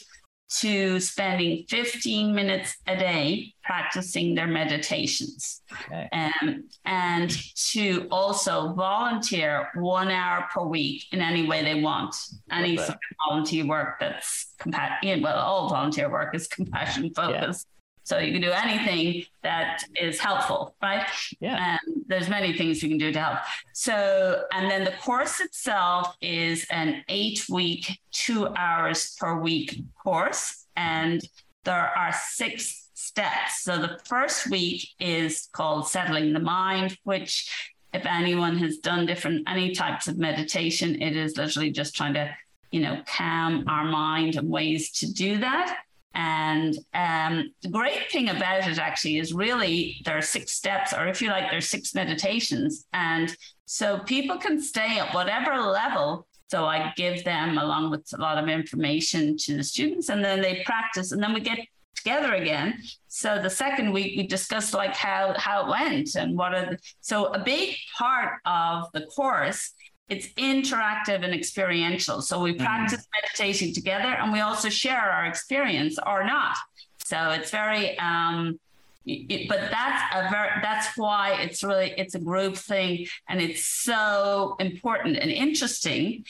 to 0.59 0.99
spending 0.99 1.65
15 1.69 2.33
minutes 2.33 2.75
a 2.87 2.95
day 2.97 3.53
practicing 3.63 4.35
their 4.35 4.47
meditations. 4.47 5.61
Okay. 5.85 6.09
um, 6.13 6.63
and 6.85 7.29
to 7.71 8.07
also 8.09 8.73
volunteer 8.73 9.69
one 9.75 10.09
hour 10.09 10.47
per 10.53 10.63
week 10.63 11.03
in 11.11 11.21
any 11.21 11.45
way 11.45 11.63
they 11.63 11.81
want. 11.81 12.15
Any 12.51 12.77
sort 12.77 12.89
of 12.89 12.99
volunteer 13.29 13.65
work 13.65 13.99
that's 13.99 14.53
compassion 14.59 15.21
well 15.21 15.37
all 15.37 15.69
volunteer 15.69 16.09
work 16.09 16.35
is 16.35 16.47
compassion 16.47 17.11
focused 17.13 17.67
so 18.03 18.17
you 18.17 18.31
can 18.31 18.41
do 18.41 18.51
anything 18.51 19.23
that 19.43 19.83
is 19.99 20.19
helpful, 20.19 20.75
right? 20.81 21.07
Yeah. 21.39 21.77
And 21.85 22.03
there's 22.07 22.29
many 22.29 22.53
things 22.53 22.81
you 22.81 22.89
can 22.89 22.97
do 22.97 23.11
to 23.11 23.19
help. 23.19 23.39
So, 23.73 24.43
and 24.53 24.69
then 24.69 24.83
the 24.83 24.91
course 24.91 25.39
itself 25.39 26.15
is 26.21 26.65
an 26.71 27.03
eight 27.09 27.45
week, 27.49 27.99
two 28.11 28.47
hours 28.55 29.15
per 29.19 29.39
week 29.39 29.83
course. 30.03 30.65
And 30.75 31.21
there 31.63 31.91
are 31.95 32.11
six 32.13 32.89
steps. 32.93 33.63
So 33.63 33.77
the 33.77 33.99
first 34.05 34.49
week 34.49 34.87
is 34.99 35.49
called 35.51 35.87
settling 35.87 36.33
the 36.33 36.39
mind, 36.39 36.97
which 37.03 37.49
if 37.93 38.05
anyone 38.05 38.57
has 38.57 38.77
done 38.77 39.05
different 39.05 39.43
any 39.47 39.71
types 39.71 40.07
of 40.07 40.17
meditation, 40.17 41.01
it 41.01 41.15
is 41.15 41.37
literally 41.37 41.71
just 41.71 41.95
trying 41.95 42.13
to, 42.13 42.33
you 42.71 42.79
know, 42.79 43.01
calm 43.05 43.65
our 43.67 43.85
mind 43.85 44.37
and 44.37 44.49
ways 44.49 44.91
to 44.99 45.11
do 45.11 45.39
that. 45.39 45.77
And 46.13 46.77
um, 46.93 47.53
the 47.61 47.69
great 47.69 48.11
thing 48.11 48.29
about 48.29 48.67
it 48.67 48.77
actually 48.77 49.17
is 49.17 49.33
really 49.33 50.01
there 50.05 50.17
are 50.17 50.21
six 50.21 50.51
steps, 50.51 50.93
or 50.93 51.07
if 51.07 51.21
you 51.21 51.29
like, 51.29 51.49
there's 51.49 51.69
six 51.69 51.95
meditations. 51.95 52.85
And 52.93 53.35
so 53.65 53.99
people 53.99 54.37
can 54.37 54.61
stay 54.61 54.99
at 54.99 55.13
whatever 55.13 55.57
level. 55.57 56.27
So 56.49 56.65
I 56.65 56.91
give 56.97 57.23
them 57.23 57.57
along 57.57 57.91
with 57.91 58.09
a 58.13 58.21
lot 58.21 58.37
of 58.37 58.49
information 58.49 59.37
to 59.37 59.55
the 59.55 59.63
students, 59.63 60.09
and 60.09 60.23
then 60.23 60.41
they 60.41 60.63
practice, 60.65 61.13
and 61.13 61.23
then 61.23 61.33
we 61.33 61.39
get 61.39 61.59
together 61.95 62.33
again. 62.33 62.81
So 63.07 63.39
the 63.41 63.49
second 63.49 63.91
week 63.91 64.17
we 64.17 64.27
discuss 64.27 64.73
like 64.73 64.95
how 64.95 65.33
how 65.37 65.63
it 65.63 65.69
went 65.69 66.15
and 66.15 66.37
what 66.37 66.53
are 66.53 66.71
the, 66.71 66.77
so 67.01 67.27
a 67.27 67.39
big 67.39 67.75
part 67.97 68.39
of 68.45 68.91
the 68.93 69.05
course 69.15 69.73
it's 70.11 70.27
interactive 70.33 71.23
and 71.23 71.33
experiential. 71.33 72.21
So 72.21 72.41
we 72.41 72.51
mm-hmm. 72.51 72.65
practice 72.65 73.07
meditating 73.15 73.73
together 73.73 74.09
and 74.19 74.31
we 74.31 74.41
also 74.41 74.67
share 74.67 75.09
our 75.09 75.25
experience 75.25 75.97
or 76.05 76.25
not. 76.25 76.57
So 77.05 77.29
it's 77.31 77.49
very, 77.49 77.97
um, 77.97 78.59
it, 79.05 79.47
but 79.47 79.71
that's 79.71 80.03
a 80.13 80.29
very, 80.29 80.49
that's 80.61 80.97
why 80.97 81.39
it's 81.41 81.63
really, 81.63 81.93
it's 81.97 82.13
a 82.13 82.19
group 82.19 82.57
thing 82.57 83.07
and 83.29 83.41
it's 83.41 83.63
so 83.63 84.57
important 84.59 85.17
and 85.17 85.31
interesting. 85.31 86.25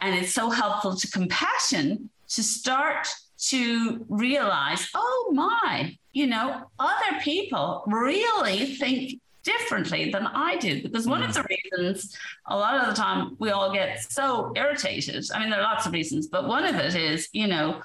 And 0.00 0.14
it's 0.14 0.32
so 0.32 0.48
helpful 0.48 0.96
to 0.96 1.10
compassion 1.10 2.08
to 2.30 2.42
start 2.42 3.08
to 3.48 4.06
realize, 4.08 4.88
oh 4.94 5.32
my, 5.34 5.96
you 6.12 6.26
know, 6.26 6.62
other 6.78 7.20
people 7.20 7.84
really 7.86 8.74
think 8.76 9.20
differently 9.46 10.10
than 10.10 10.26
I 10.26 10.56
do. 10.56 10.82
Because 10.82 11.06
one 11.06 11.22
mm. 11.22 11.28
of 11.28 11.34
the 11.34 11.46
reasons, 11.48 12.16
a 12.46 12.56
lot 12.56 12.74
of 12.74 12.88
the 12.88 13.00
time, 13.00 13.36
we 13.38 13.50
all 13.50 13.72
get 13.72 14.02
so 14.02 14.52
irritated. 14.56 15.24
I 15.32 15.38
mean, 15.38 15.50
there 15.50 15.60
are 15.60 15.62
lots 15.62 15.86
of 15.86 15.92
reasons, 15.92 16.26
but 16.26 16.48
one 16.48 16.64
of 16.64 16.74
it 16.74 16.94
is, 16.94 17.28
you 17.32 17.46
know, 17.46 17.80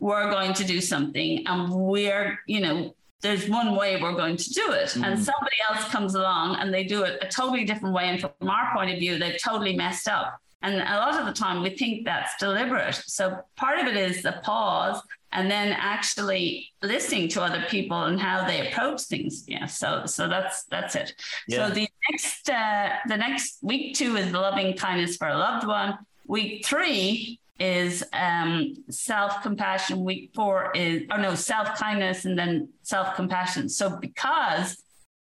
we're 0.00 0.30
going 0.30 0.54
to 0.54 0.64
do 0.64 0.80
something 0.80 1.46
and 1.46 1.72
we're, 1.72 2.40
you 2.46 2.60
know, 2.60 2.94
there's 3.20 3.48
one 3.48 3.76
way 3.76 4.00
we're 4.00 4.14
going 4.14 4.36
to 4.36 4.50
do 4.50 4.72
it. 4.72 4.88
Mm. 4.88 5.04
And 5.04 5.24
somebody 5.24 5.56
else 5.70 5.84
comes 5.88 6.14
along 6.14 6.56
and 6.56 6.72
they 6.72 6.84
do 6.84 7.02
it 7.02 7.22
a 7.22 7.28
totally 7.28 7.64
different 7.64 7.94
way. 7.94 8.04
And 8.08 8.20
from 8.20 8.48
our 8.48 8.74
point 8.74 8.90
of 8.90 8.98
view, 8.98 9.18
they've 9.18 9.40
totally 9.42 9.76
messed 9.76 10.08
up. 10.08 10.40
And 10.64 10.76
a 10.76 10.96
lot 10.96 11.20
of 11.20 11.26
the 11.26 11.32
time 11.32 11.62
we 11.62 11.70
think 11.70 12.06
that's 12.06 12.36
deliberate. 12.38 12.94
So 12.94 13.38
part 13.54 13.78
of 13.78 13.86
it 13.86 13.96
is 13.96 14.22
the 14.22 14.40
pause 14.42 15.00
and 15.30 15.50
then 15.50 15.72
actually 15.72 16.72
listening 16.82 17.28
to 17.28 17.42
other 17.42 17.64
people 17.68 18.04
and 18.04 18.18
how 18.18 18.46
they 18.46 18.68
approach 18.68 19.02
things. 19.02 19.44
Yeah. 19.46 19.66
So 19.66 20.06
so 20.06 20.26
that's 20.26 20.64
that's 20.64 20.94
it. 20.94 21.14
Yeah. 21.48 21.68
So 21.68 21.74
the 21.74 21.88
next 22.10 22.48
uh, 22.48 22.88
the 23.06 23.16
next 23.16 23.58
week 23.62 23.94
two 23.94 24.16
is 24.16 24.32
loving 24.32 24.74
kindness 24.74 25.18
for 25.18 25.28
a 25.28 25.36
loved 25.36 25.66
one. 25.66 25.98
Week 26.26 26.64
three 26.64 27.40
is 27.60 28.02
um, 28.14 28.74
self 28.88 29.42
compassion. 29.42 30.02
Week 30.02 30.30
four 30.34 30.72
is 30.74 31.02
oh 31.10 31.18
no 31.18 31.34
self 31.34 31.74
kindness 31.74 32.24
and 32.24 32.38
then 32.38 32.70
self 32.82 33.16
compassion. 33.16 33.68
So 33.68 33.98
because 33.98 34.82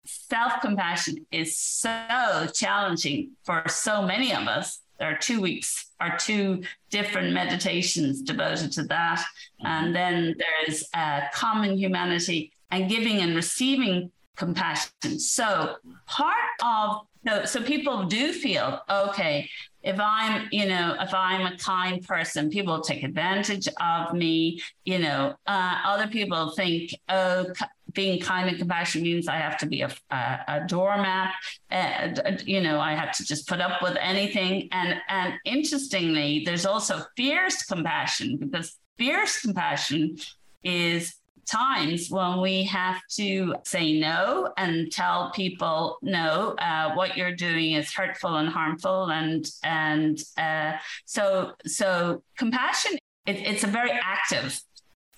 self 0.04 0.60
compassion 0.60 1.24
is 1.30 1.56
so 1.56 2.46
challenging 2.52 3.30
for 3.44 3.64
so 3.68 4.02
many 4.02 4.34
of 4.34 4.48
us 4.48 4.80
there 4.98 5.12
are 5.12 5.18
two 5.18 5.40
weeks 5.40 5.90
or 6.00 6.16
two 6.18 6.62
different 6.90 7.32
meditations 7.32 8.22
devoted 8.22 8.72
to 8.72 8.84
that. 8.84 9.18
Mm-hmm. 9.18 9.66
And 9.66 9.96
then 9.96 10.36
there's 10.38 10.84
uh, 10.94 11.22
common 11.32 11.76
humanity 11.76 12.52
and 12.70 12.88
giving 12.88 13.18
and 13.18 13.34
receiving 13.34 14.10
compassion. 14.36 15.18
So 15.18 15.76
part 16.06 16.34
of 16.62 17.06
so, 17.26 17.44
so 17.44 17.62
people 17.62 18.04
do 18.04 18.32
feel 18.32 18.80
okay 18.90 19.48
if 19.82 19.98
i'm 20.00 20.48
you 20.50 20.66
know 20.66 20.96
if 21.00 21.12
i'm 21.14 21.46
a 21.46 21.56
kind 21.58 22.02
person 22.06 22.50
people 22.50 22.80
take 22.80 23.02
advantage 23.02 23.68
of 23.80 24.14
me 24.14 24.60
you 24.84 24.98
know 24.98 25.34
uh, 25.46 25.76
other 25.84 26.06
people 26.06 26.50
think 26.50 26.94
oh 27.08 27.46
being 27.94 28.20
kind 28.20 28.48
and 28.48 28.58
compassionate 28.58 29.04
means 29.04 29.28
I 29.28 29.36
have 29.36 29.56
to 29.58 29.66
be 29.66 29.82
a, 29.82 29.90
a, 30.10 30.38
a 30.48 30.64
doormat. 30.66 31.34
Uh, 31.70 32.10
you 32.44 32.60
know, 32.60 32.80
I 32.80 32.94
have 32.94 33.12
to 33.16 33.24
just 33.24 33.48
put 33.48 33.60
up 33.60 33.82
with 33.82 33.96
anything. 34.00 34.68
And 34.72 35.00
and 35.08 35.34
interestingly, 35.44 36.42
there's 36.44 36.66
also 36.66 37.02
fierce 37.16 37.64
compassion 37.64 38.36
because 38.38 38.76
fierce 38.98 39.40
compassion 39.40 40.16
is 40.62 41.14
times 41.46 42.10
when 42.10 42.40
we 42.40 42.64
have 42.64 43.00
to 43.10 43.54
say 43.64 43.98
no 43.98 44.52
and 44.56 44.90
tell 44.90 45.30
people 45.34 45.98
no 46.02 46.54
uh, 46.58 46.94
what 46.94 47.16
you're 47.16 47.34
doing 47.34 47.72
is 47.72 47.92
hurtful 47.92 48.36
and 48.36 48.48
harmful 48.48 49.10
and 49.10 49.50
and 49.62 50.22
uh, 50.38 50.72
so 51.04 51.52
so 51.66 52.22
compassion 52.38 52.92
it, 53.26 53.36
it's 53.36 53.64
a 53.64 53.66
very 53.66 53.90
active 53.90 54.58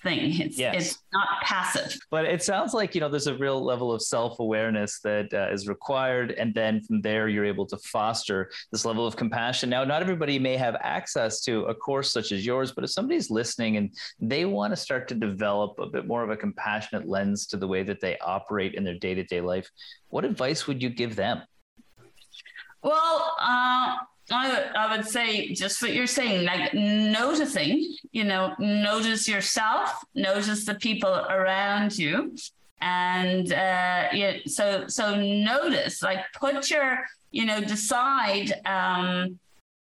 thing. 0.07 0.41
It's 0.47 0.57
yes. 0.57 0.75
it's 0.75 0.99
not 1.13 1.27
passive. 1.43 1.97
But 2.11 2.25
it 2.25 2.43
sounds 2.43 2.73
like 2.73 2.95
you 2.95 3.01
know 3.01 3.09
there's 3.09 3.27
a 3.27 3.37
real 3.37 3.63
level 3.63 3.91
of 3.91 4.01
self 4.01 4.39
awareness 4.39 4.99
that 5.01 5.33
uh, 5.33 5.51
is 5.51 5.67
required, 5.67 6.31
and 6.31 6.53
then 6.53 6.81
from 6.81 7.01
there 7.01 7.27
you're 7.27 7.45
able 7.45 7.65
to 7.67 7.77
foster 7.77 8.49
this 8.71 8.85
level 8.85 9.05
of 9.05 9.15
compassion. 9.15 9.69
Now, 9.69 9.83
not 9.83 10.01
everybody 10.01 10.39
may 10.39 10.57
have 10.57 10.75
access 10.81 11.41
to 11.41 11.65
a 11.65 11.75
course 11.75 12.11
such 12.11 12.31
as 12.31 12.45
yours, 12.45 12.71
but 12.71 12.83
if 12.83 12.91
somebody's 12.91 13.29
listening 13.29 13.77
and 13.77 13.91
they 14.19 14.45
want 14.45 14.71
to 14.71 14.77
start 14.77 15.07
to 15.09 15.15
develop 15.15 15.79
a 15.79 15.87
bit 15.87 16.07
more 16.07 16.23
of 16.23 16.29
a 16.29 16.37
compassionate 16.37 17.07
lens 17.07 17.47
to 17.47 17.57
the 17.57 17.67
way 17.67 17.83
that 17.83 17.99
they 17.99 18.17
operate 18.19 18.75
in 18.75 18.83
their 18.83 18.97
day 18.97 19.13
to 19.13 19.23
day 19.23 19.41
life, 19.41 19.69
what 20.09 20.23
advice 20.23 20.67
would 20.67 20.81
you 20.81 20.89
give 20.89 21.15
them? 21.15 21.41
Well, 22.83 23.35
uh, 23.39 23.95
I 24.35 24.71
I 24.75 24.95
would 24.95 25.07
say 25.07 25.53
just 25.53 25.81
what 25.81 25.93
you're 25.93 26.07
saying, 26.07 26.45
like 26.45 26.73
noticing, 26.73 27.95
you 28.11 28.23
know, 28.25 28.53
notice 28.59 29.27
yourself, 29.27 30.03
notice 30.15 30.65
the 30.65 30.75
people 30.75 31.13
around 31.13 31.97
you. 31.97 32.35
And 32.81 33.51
uh, 33.51 34.07
yeah, 34.13 34.37
so 34.45 34.87
so 34.87 35.15
notice, 35.15 36.03
like 36.03 36.19
put 36.33 36.69
your, 36.69 36.99
you 37.31 37.45
know, 37.45 37.61
decide, 37.61 38.53
um, 38.65 39.39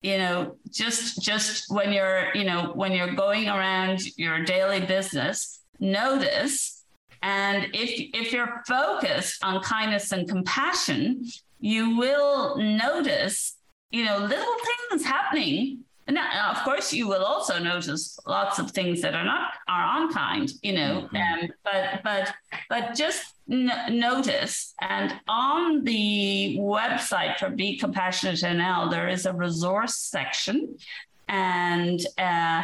you 0.02 0.18
know, 0.18 0.56
just 0.70 1.22
just 1.22 1.72
when 1.72 1.92
you're, 1.92 2.28
you 2.36 2.44
know, 2.44 2.72
when 2.76 2.92
you're 2.92 3.14
going 3.14 3.50
around 3.50 4.02
your 4.18 4.44
daily 4.44 4.82
business, 4.82 5.62
notice. 5.80 6.84
And 7.24 7.66
if 7.74 8.10
if 8.14 8.32
you're 8.32 8.62
focused 8.68 9.44
on 9.44 9.62
kindness 9.64 10.12
and 10.12 10.30
compassion, 10.30 11.26
you 11.60 11.98
will 11.98 12.58
notice 12.58 13.57
you 13.92 14.06
know, 14.06 14.18
little 14.18 14.56
things 14.90 15.06
happening. 15.06 15.84
And 16.08 16.18
of 16.18 16.64
course, 16.64 16.94
you 16.94 17.06
will 17.06 17.24
also 17.26 17.60
notice 17.60 18.18
lots 18.26 18.60
of 18.60 18.72
things 18.72 19.02
that 19.02 19.14
are 19.14 19.26
not 19.26 19.52
are 19.68 20.02
unkind, 20.02 20.54
you 20.62 20.72
know. 20.72 21.10
Mm-hmm. 21.14 21.44
Um, 21.44 21.50
but 21.66 22.02
but 22.02 22.34
but 22.70 22.96
just 22.96 23.34
n- 23.52 24.00
notice. 24.00 24.74
And 24.80 25.14
on 25.28 25.84
the 25.84 26.58
website 26.62 27.38
for 27.40 27.50
Be 27.50 27.78
Compassionate 27.78 28.40
NL, 28.40 28.90
there 28.90 29.10
is 29.10 29.26
a 29.26 29.34
resource 29.34 29.98
section, 29.98 30.78
and 31.28 32.00
uh, 32.18 32.64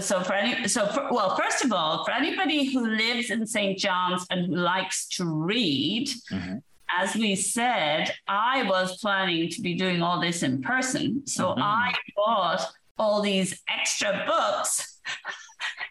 so 0.00 0.20
for 0.22 0.34
any 0.34 0.68
so 0.68 0.86
for, 0.88 1.08
well 1.10 1.34
first 1.36 1.64
of 1.64 1.72
all 1.72 2.04
for 2.04 2.10
anybody 2.10 2.70
who 2.70 2.86
lives 2.86 3.30
in 3.30 3.46
st 3.46 3.78
john's 3.78 4.26
and 4.28 4.46
who 4.46 4.56
likes 4.56 5.08
to 5.08 5.24
read 5.24 6.08
mm-hmm 6.30 6.58
as 6.98 7.14
we 7.14 7.34
said, 7.34 8.12
I 8.28 8.62
was 8.64 8.98
planning 8.98 9.48
to 9.50 9.60
be 9.60 9.74
doing 9.74 10.02
all 10.02 10.20
this 10.20 10.42
in 10.42 10.62
person. 10.62 11.26
So 11.26 11.48
mm-hmm. 11.48 11.62
I 11.62 11.94
bought 12.16 12.66
all 12.98 13.22
these 13.22 13.62
extra 13.68 14.24
books 14.26 15.00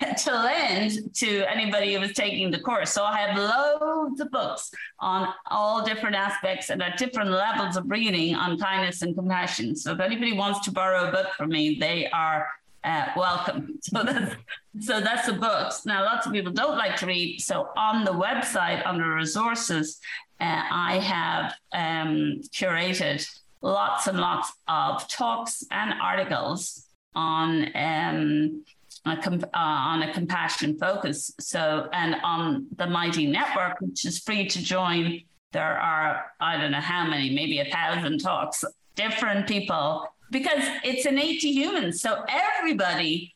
to 0.17 0.31
lend 0.31 1.13
to 1.15 1.43
anybody 1.49 1.93
who 1.93 1.99
was 1.99 2.13
taking 2.13 2.51
the 2.51 2.59
course. 2.59 2.91
So 2.91 3.03
I 3.03 3.19
have 3.19 3.37
loads 3.37 4.21
of 4.21 4.31
books 4.31 4.71
on 4.99 5.33
all 5.49 5.83
different 5.83 6.15
aspects 6.15 6.69
and 6.69 6.81
at 6.81 6.97
different 6.97 7.31
levels 7.31 7.77
of 7.77 7.89
reading 7.89 8.35
on 8.35 8.57
kindness 8.57 9.01
and 9.01 9.15
compassion. 9.15 9.75
So 9.75 9.91
if 9.93 9.99
anybody 9.99 10.33
wants 10.33 10.59
to 10.61 10.71
borrow 10.71 11.09
a 11.09 11.11
book 11.11 11.27
from 11.37 11.49
me, 11.49 11.77
they 11.79 12.09
are 12.09 12.47
uh, 12.83 13.07
welcome. 13.15 13.79
So 13.83 14.03
that's 14.03 14.35
so 14.79 15.01
that's 15.01 15.27
the 15.27 15.33
books. 15.33 15.85
Now 15.85 16.03
lots 16.05 16.25
of 16.25 16.31
people 16.31 16.53
don't 16.53 16.77
like 16.77 16.95
to 16.97 17.05
read. 17.05 17.41
So 17.41 17.69
on 17.75 18.05
the 18.05 18.11
website 18.11 18.85
under 18.85 19.15
resources, 19.15 19.99
uh, 20.41 20.63
I 20.71 20.99
have 20.99 21.53
um, 21.71 22.41
curated 22.51 23.27
lots 23.61 24.07
and 24.07 24.19
lots 24.19 24.51
of 24.67 25.07
talks 25.07 25.63
and 25.69 25.93
articles 26.01 26.87
on 27.13 27.67
um, 27.75 28.63
a 29.05 29.11
uh, 29.11 29.47
on 29.53 30.01
a 30.03 30.13
compassion 30.13 30.77
focus. 30.77 31.31
So, 31.39 31.89
and 31.93 32.15
on 32.23 32.67
the 32.75 32.87
Mighty 32.87 33.27
Network, 33.27 33.79
which 33.81 34.05
is 34.05 34.19
free 34.19 34.47
to 34.47 34.61
join, 34.61 35.21
there 35.51 35.79
are 35.79 36.25
I 36.39 36.57
don't 36.57 36.71
know 36.71 36.81
how 36.81 37.05
many, 37.05 37.29
maybe 37.33 37.59
a 37.59 37.65
thousand 37.65 38.19
talks, 38.19 38.63
different 38.95 39.47
people, 39.47 40.07
because 40.31 40.63
it's 40.83 41.05
innate 41.05 41.41
to 41.41 41.49
humans. 41.49 42.01
So 42.01 42.23
everybody 42.29 43.35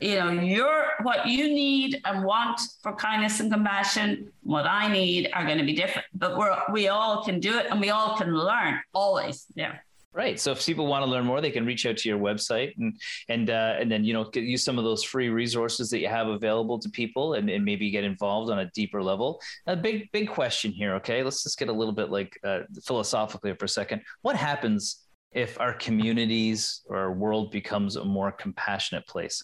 you 0.00 0.16
know 0.16 0.30
your 0.30 0.86
what 1.02 1.26
you 1.26 1.48
need 1.48 2.00
and 2.04 2.24
want 2.24 2.60
for 2.82 2.94
kindness 2.94 3.40
and 3.40 3.52
compassion 3.52 4.30
what 4.42 4.66
i 4.66 4.90
need 4.92 5.30
are 5.32 5.46
going 5.46 5.58
to 5.58 5.64
be 5.64 5.72
different 5.72 6.06
but 6.14 6.36
we're 6.36 6.56
we 6.72 6.88
all 6.88 7.24
can 7.24 7.38
do 7.38 7.58
it 7.58 7.66
and 7.70 7.80
we 7.80 7.90
all 7.90 8.16
can 8.16 8.34
learn 8.34 8.78
always 8.92 9.46
yeah 9.54 9.76
Right. 10.14 10.38
So 10.38 10.52
if 10.52 10.64
people 10.64 10.86
want 10.86 11.04
to 11.04 11.10
learn 11.10 11.24
more, 11.24 11.40
they 11.40 11.50
can 11.50 11.66
reach 11.66 11.86
out 11.86 11.96
to 11.96 12.08
your 12.08 12.20
website 12.20 12.72
and 12.78 12.96
and 13.28 13.50
uh, 13.50 13.74
and 13.80 13.90
then 13.90 14.04
you 14.04 14.12
know 14.12 14.30
use 14.32 14.62
some 14.62 14.78
of 14.78 14.84
those 14.84 15.02
free 15.02 15.28
resources 15.28 15.90
that 15.90 15.98
you 15.98 16.06
have 16.06 16.28
available 16.28 16.78
to 16.78 16.88
people 16.88 17.34
and, 17.34 17.50
and 17.50 17.64
maybe 17.64 17.90
get 17.90 18.04
involved 18.04 18.48
on 18.48 18.60
a 18.60 18.70
deeper 18.76 19.02
level. 19.02 19.40
A 19.66 19.74
big 19.74 20.12
big 20.12 20.28
question 20.28 20.70
here. 20.70 20.94
Okay, 20.94 21.24
let's 21.24 21.42
just 21.42 21.58
get 21.58 21.68
a 21.68 21.72
little 21.72 21.92
bit 21.92 22.10
like 22.10 22.38
uh, 22.44 22.60
philosophically 22.84 23.52
for 23.56 23.64
a 23.64 23.68
second. 23.68 24.02
What 24.22 24.36
happens 24.36 25.04
if 25.32 25.60
our 25.60 25.74
communities 25.74 26.82
or 26.86 26.96
our 26.96 27.12
world 27.12 27.50
becomes 27.50 27.96
a 27.96 28.04
more 28.04 28.30
compassionate 28.30 29.08
place? 29.08 29.42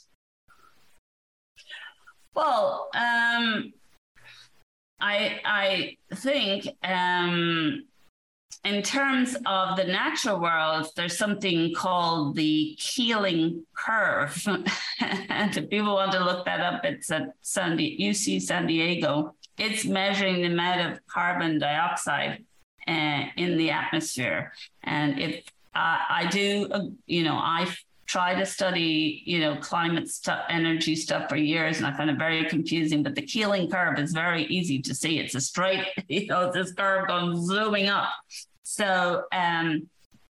Well, 2.34 2.88
um, 2.94 3.72
I 5.00 5.40
I 5.44 5.96
think 6.14 6.68
um, 6.84 7.84
in 8.64 8.82
terms 8.82 9.36
of 9.46 9.76
the 9.76 9.84
natural 9.84 10.40
world, 10.40 10.86
there's 10.94 11.16
something 11.16 11.74
called 11.74 12.36
the 12.36 12.76
Keeling 12.78 13.64
curve, 13.74 14.46
and 15.00 15.56
if 15.56 15.70
people 15.70 15.94
want 15.94 16.12
to 16.12 16.24
look 16.24 16.44
that 16.44 16.60
up, 16.60 16.84
it's 16.84 17.10
at 17.10 17.34
San 17.40 17.76
Di- 17.76 17.98
UC 18.00 18.42
San 18.42 18.66
Diego. 18.66 19.34
It's 19.58 19.84
measuring 19.84 20.36
the 20.36 20.46
amount 20.46 20.92
of 20.92 21.06
carbon 21.06 21.58
dioxide 21.58 22.44
uh, 22.86 23.24
in 23.36 23.56
the 23.56 23.70
atmosphere, 23.70 24.52
and 24.84 25.18
if 25.18 25.44
uh, 25.74 25.98
I 26.08 26.28
do, 26.30 26.68
uh, 26.70 26.82
you 27.06 27.24
know, 27.24 27.36
I 27.36 27.72
try 28.10 28.34
to 28.34 28.44
study, 28.44 29.22
you 29.24 29.38
know, 29.38 29.54
climate 29.58 30.08
stuff, 30.08 30.40
energy 30.48 30.96
stuff 30.96 31.28
for 31.28 31.36
years, 31.36 31.78
and 31.78 31.86
I 31.86 31.96
find 31.96 32.10
it 32.10 32.18
very 32.18 32.44
confusing. 32.44 33.04
But 33.04 33.14
the 33.14 33.22
Keeling 33.22 33.70
curve 33.70 34.00
is 34.00 34.12
very 34.12 34.46
easy 34.46 34.82
to 34.82 34.94
see. 34.96 35.20
It's 35.20 35.36
a 35.36 35.40
straight, 35.40 35.86
you 36.08 36.26
know, 36.26 36.50
this 36.50 36.72
curve 36.72 37.06
going 37.06 37.40
zooming 37.40 37.88
up. 37.88 38.10
So 38.64 39.22
um, 39.30 39.88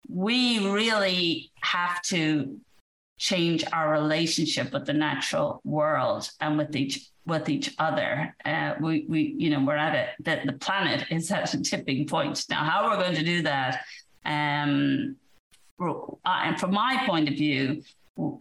we 0.09 0.67
really 0.69 1.51
have 1.61 2.01
to 2.03 2.59
change 3.17 3.63
our 3.71 3.89
relationship 3.89 4.73
with 4.73 4.85
the 4.85 4.93
natural 4.93 5.61
world 5.63 6.29
and 6.41 6.57
with 6.57 6.75
each 6.75 7.07
with 7.25 7.47
each 7.47 7.73
other. 7.79 8.35
Uh, 8.43 8.73
we 8.81 9.05
we 9.07 9.33
you 9.37 9.49
know 9.49 9.63
we're 9.63 9.77
at 9.77 9.95
it 9.95 10.09
that 10.25 10.45
the 10.45 10.53
planet 10.53 11.05
is 11.09 11.31
at 11.31 11.53
a 11.53 11.61
tipping 11.61 12.05
point 12.05 12.43
now. 12.49 12.65
How 12.65 12.83
are 12.83 12.97
we're 12.97 13.03
going 13.03 13.15
to 13.15 13.23
do 13.23 13.43
that? 13.43 13.85
Um, 14.25 15.15
uh, 15.79 16.15
and 16.25 16.59
from 16.59 16.73
my 16.73 17.03
point 17.05 17.29
of 17.29 17.35
view, 17.35 17.83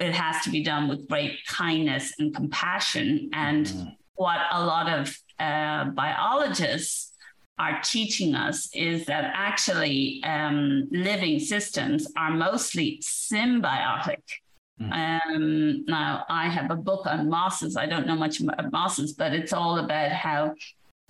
it 0.00 0.12
has 0.12 0.42
to 0.44 0.50
be 0.50 0.62
done 0.62 0.88
with 0.88 1.08
great 1.08 1.38
kindness 1.46 2.14
and 2.18 2.34
compassion. 2.34 3.30
And 3.32 3.66
mm-hmm. 3.66 3.88
what 4.14 4.40
a 4.50 4.64
lot 4.64 4.88
of 4.88 5.16
uh, 5.38 5.84
biologists 5.86 7.12
are 7.58 7.80
teaching 7.82 8.34
us 8.34 8.70
is 8.74 9.04
that 9.06 9.32
actually 9.34 10.22
um, 10.24 10.88
living 10.90 11.38
systems 11.38 12.10
are 12.16 12.30
mostly 12.30 12.98
symbiotic. 13.02 14.22
Mm. 14.80 14.92
Um, 14.92 15.84
now, 15.86 16.24
I 16.30 16.48
have 16.48 16.70
a 16.70 16.76
book 16.76 17.06
on 17.06 17.28
mosses. 17.28 17.76
I 17.76 17.84
don't 17.84 18.06
know 18.06 18.16
much 18.16 18.40
about 18.40 18.72
mosses, 18.72 19.12
but 19.12 19.34
it's 19.34 19.52
all 19.52 19.78
about 19.78 20.10
how 20.10 20.54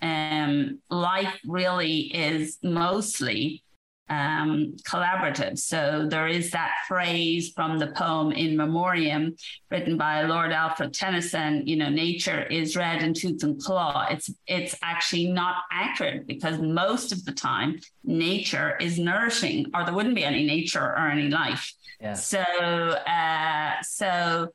um, 0.01 0.79
life 0.89 1.39
really 1.45 2.13
is 2.13 2.57
mostly 2.63 3.63
um, 4.11 4.75
collaborative. 4.83 5.57
So 5.57 6.05
there 6.09 6.27
is 6.27 6.51
that 6.51 6.73
phrase 6.87 7.53
from 7.55 7.79
the 7.79 7.87
poem 7.87 8.33
In 8.33 8.57
Memoriam, 8.57 9.35
written 9.69 9.97
by 9.97 10.23
Lord 10.23 10.51
Alfred 10.51 10.93
Tennyson. 10.93 11.65
You 11.65 11.77
know, 11.77 11.89
nature 11.89 12.43
is 12.43 12.75
red 12.75 13.01
in 13.03 13.13
tooth 13.13 13.41
and 13.43 13.59
claw. 13.63 14.07
It's 14.11 14.29
it's 14.47 14.75
actually 14.83 15.31
not 15.31 15.63
accurate 15.71 16.27
because 16.27 16.59
most 16.59 17.13
of 17.13 17.23
the 17.23 17.31
time 17.31 17.79
nature 18.03 18.75
is 18.81 18.99
nourishing, 18.99 19.67
or 19.73 19.85
there 19.85 19.93
wouldn't 19.93 20.15
be 20.15 20.25
any 20.25 20.45
nature 20.45 20.83
or 20.83 21.07
any 21.07 21.29
life. 21.29 21.73
Yeah. 22.01 22.13
So 22.13 22.41
uh, 22.41 23.81
so 23.81 24.49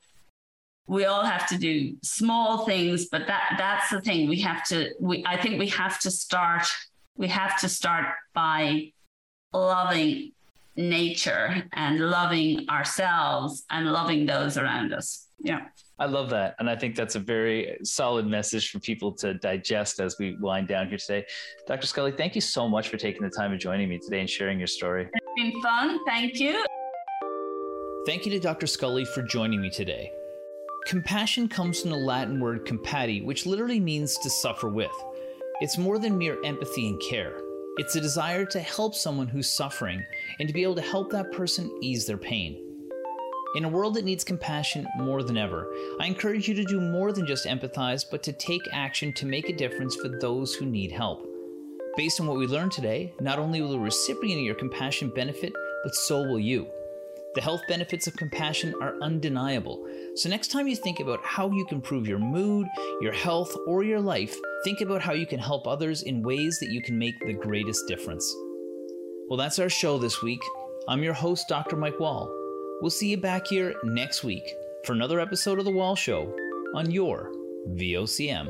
we 0.85 1.05
all 1.05 1.23
have 1.23 1.47
to 1.49 1.57
do 1.57 1.97
small 2.03 2.63
things, 2.65 3.07
but 3.07 3.25
that 3.25 3.55
that's 3.57 3.89
the 3.89 4.01
thing. 4.01 4.29
We 4.29 4.39
have 4.41 4.63
to. 4.65 4.91
We 4.99 5.25
I 5.25 5.41
think 5.41 5.57
we 5.57 5.69
have 5.69 5.99
to 6.01 6.11
start. 6.11 6.67
We 7.15 7.27
have 7.29 7.59
to 7.61 7.69
start 7.69 8.05
by 8.35 8.91
loving 9.53 10.31
nature 10.75 11.63
and 11.73 11.99
loving 11.99 12.69
ourselves 12.69 13.65
and 13.69 13.91
loving 13.91 14.25
those 14.25 14.57
around 14.57 14.93
us. 14.93 15.27
Yeah. 15.39 15.67
I 15.99 16.05
love 16.05 16.29
that. 16.29 16.55
And 16.59 16.69
I 16.69 16.75
think 16.75 16.95
that's 16.95 17.15
a 17.15 17.19
very 17.19 17.79
solid 17.83 18.27
message 18.27 18.69
for 18.69 18.79
people 18.79 19.11
to 19.13 19.33
digest 19.35 19.99
as 19.99 20.17
we 20.19 20.37
wind 20.39 20.67
down 20.67 20.87
here 20.89 20.97
today. 20.97 21.25
Dr. 21.67 21.87
Scully, 21.87 22.11
thank 22.11 22.35
you 22.35 22.41
so 22.41 22.67
much 22.67 22.89
for 22.89 22.97
taking 22.97 23.23
the 23.23 23.31
time 23.31 23.51
and 23.51 23.59
joining 23.59 23.89
me 23.89 23.97
today 23.97 24.19
and 24.19 24.29
sharing 24.29 24.59
your 24.59 24.67
story. 24.67 25.09
It's 25.11 25.25
been 25.35 25.59
fun. 25.61 25.99
Thank 26.05 26.39
you. 26.39 26.63
Thank 28.05 28.25
you 28.25 28.31
to 28.31 28.39
Dr. 28.39 28.67
Scully 28.67 29.05
for 29.05 29.23
joining 29.23 29.59
me 29.59 29.71
today. 29.71 30.11
Compassion 30.85 31.49
comes 31.49 31.81
from 31.81 31.89
the 31.89 31.97
Latin 31.97 32.39
word 32.39 32.65
compati, 32.65 33.25
which 33.25 33.45
literally 33.45 33.79
means 33.79 34.17
to 34.19 34.29
suffer 34.29 34.69
with. 34.69 34.91
It's 35.61 35.77
more 35.77 35.97
than 35.97 36.17
mere 36.17 36.37
empathy 36.45 36.87
and 36.87 37.01
care. 37.01 37.41
It's 37.77 37.95
a 37.95 38.01
desire 38.01 38.43
to 38.47 38.59
help 38.59 38.95
someone 38.95 39.27
who's 39.27 39.47
suffering 39.47 40.03
and 40.39 40.47
to 40.47 40.53
be 40.53 40.63
able 40.63 40.75
to 40.75 40.81
help 40.81 41.11
that 41.11 41.31
person 41.31 41.71
ease 41.79 42.07
their 42.07 42.17
pain. 42.17 42.63
In 43.55 43.65
a 43.65 43.69
world 43.69 43.93
that 43.93 44.03
needs 44.03 44.23
compassion 44.23 44.87
more 44.97 45.21
than 45.21 45.37
ever, 45.37 45.71
I 45.99 46.07
encourage 46.07 46.47
you 46.47 46.55
to 46.55 46.63
do 46.63 46.81
more 46.81 47.11
than 47.11 47.27
just 47.27 47.45
empathize, 47.45 48.03
but 48.09 48.23
to 48.23 48.33
take 48.33 48.63
action 48.73 49.13
to 49.13 49.27
make 49.27 49.47
a 49.47 49.55
difference 49.55 49.95
for 49.95 50.09
those 50.09 50.55
who 50.55 50.65
need 50.65 50.91
help. 50.91 51.27
Based 51.95 52.19
on 52.19 52.25
what 52.25 52.37
we 52.37 52.47
learned 52.47 52.71
today, 52.71 53.13
not 53.19 53.37
only 53.37 53.61
will 53.61 53.71
the 53.71 53.79
recipient 53.79 54.39
of 54.39 54.45
your 54.45 54.55
compassion 54.55 55.11
benefit, 55.13 55.53
but 55.83 55.93
so 55.93 56.23
will 56.23 56.39
you. 56.39 56.67
The 57.35 57.41
health 57.41 57.61
benefits 57.67 58.07
of 58.07 58.15
compassion 58.15 58.73
are 58.81 58.99
undeniable. 59.01 59.87
So, 60.15 60.29
next 60.29 60.47
time 60.47 60.67
you 60.67 60.75
think 60.75 60.99
about 60.99 61.23
how 61.23 61.51
you 61.51 61.65
can 61.65 61.77
improve 61.77 62.07
your 62.07 62.17
mood, 62.17 62.65
your 63.01 63.13
health, 63.13 63.55
or 63.67 63.83
your 63.83 64.01
life, 64.01 64.35
think 64.63 64.81
about 64.81 65.01
how 65.01 65.13
you 65.13 65.25
can 65.25 65.39
help 65.39 65.67
others 65.67 66.03
in 66.03 66.23
ways 66.23 66.57
that 66.59 66.69
you 66.71 66.81
can 66.81 66.97
make 66.97 67.15
the 67.25 67.33
greatest 67.33 67.87
difference. 67.87 68.35
Well, 69.29 69.37
that's 69.37 69.59
our 69.59 69.69
show 69.69 69.97
this 69.97 70.21
week. 70.21 70.41
I'm 70.87 71.03
your 71.03 71.13
host, 71.13 71.45
Dr. 71.49 71.75
Mike 71.75 71.99
Wall. 71.99 72.31
We'll 72.81 72.91
see 72.91 73.09
you 73.09 73.17
back 73.17 73.47
here 73.47 73.73
next 73.83 74.23
week 74.23 74.43
for 74.85 74.93
another 74.93 75.19
episode 75.19 75.59
of 75.59 75.65
The 75.65 75.71
Wall 75.71 75.95
Show 75.95 76.33
on 76.75 76.91
your 76.91 77.31
VOCM. 77.73 78.49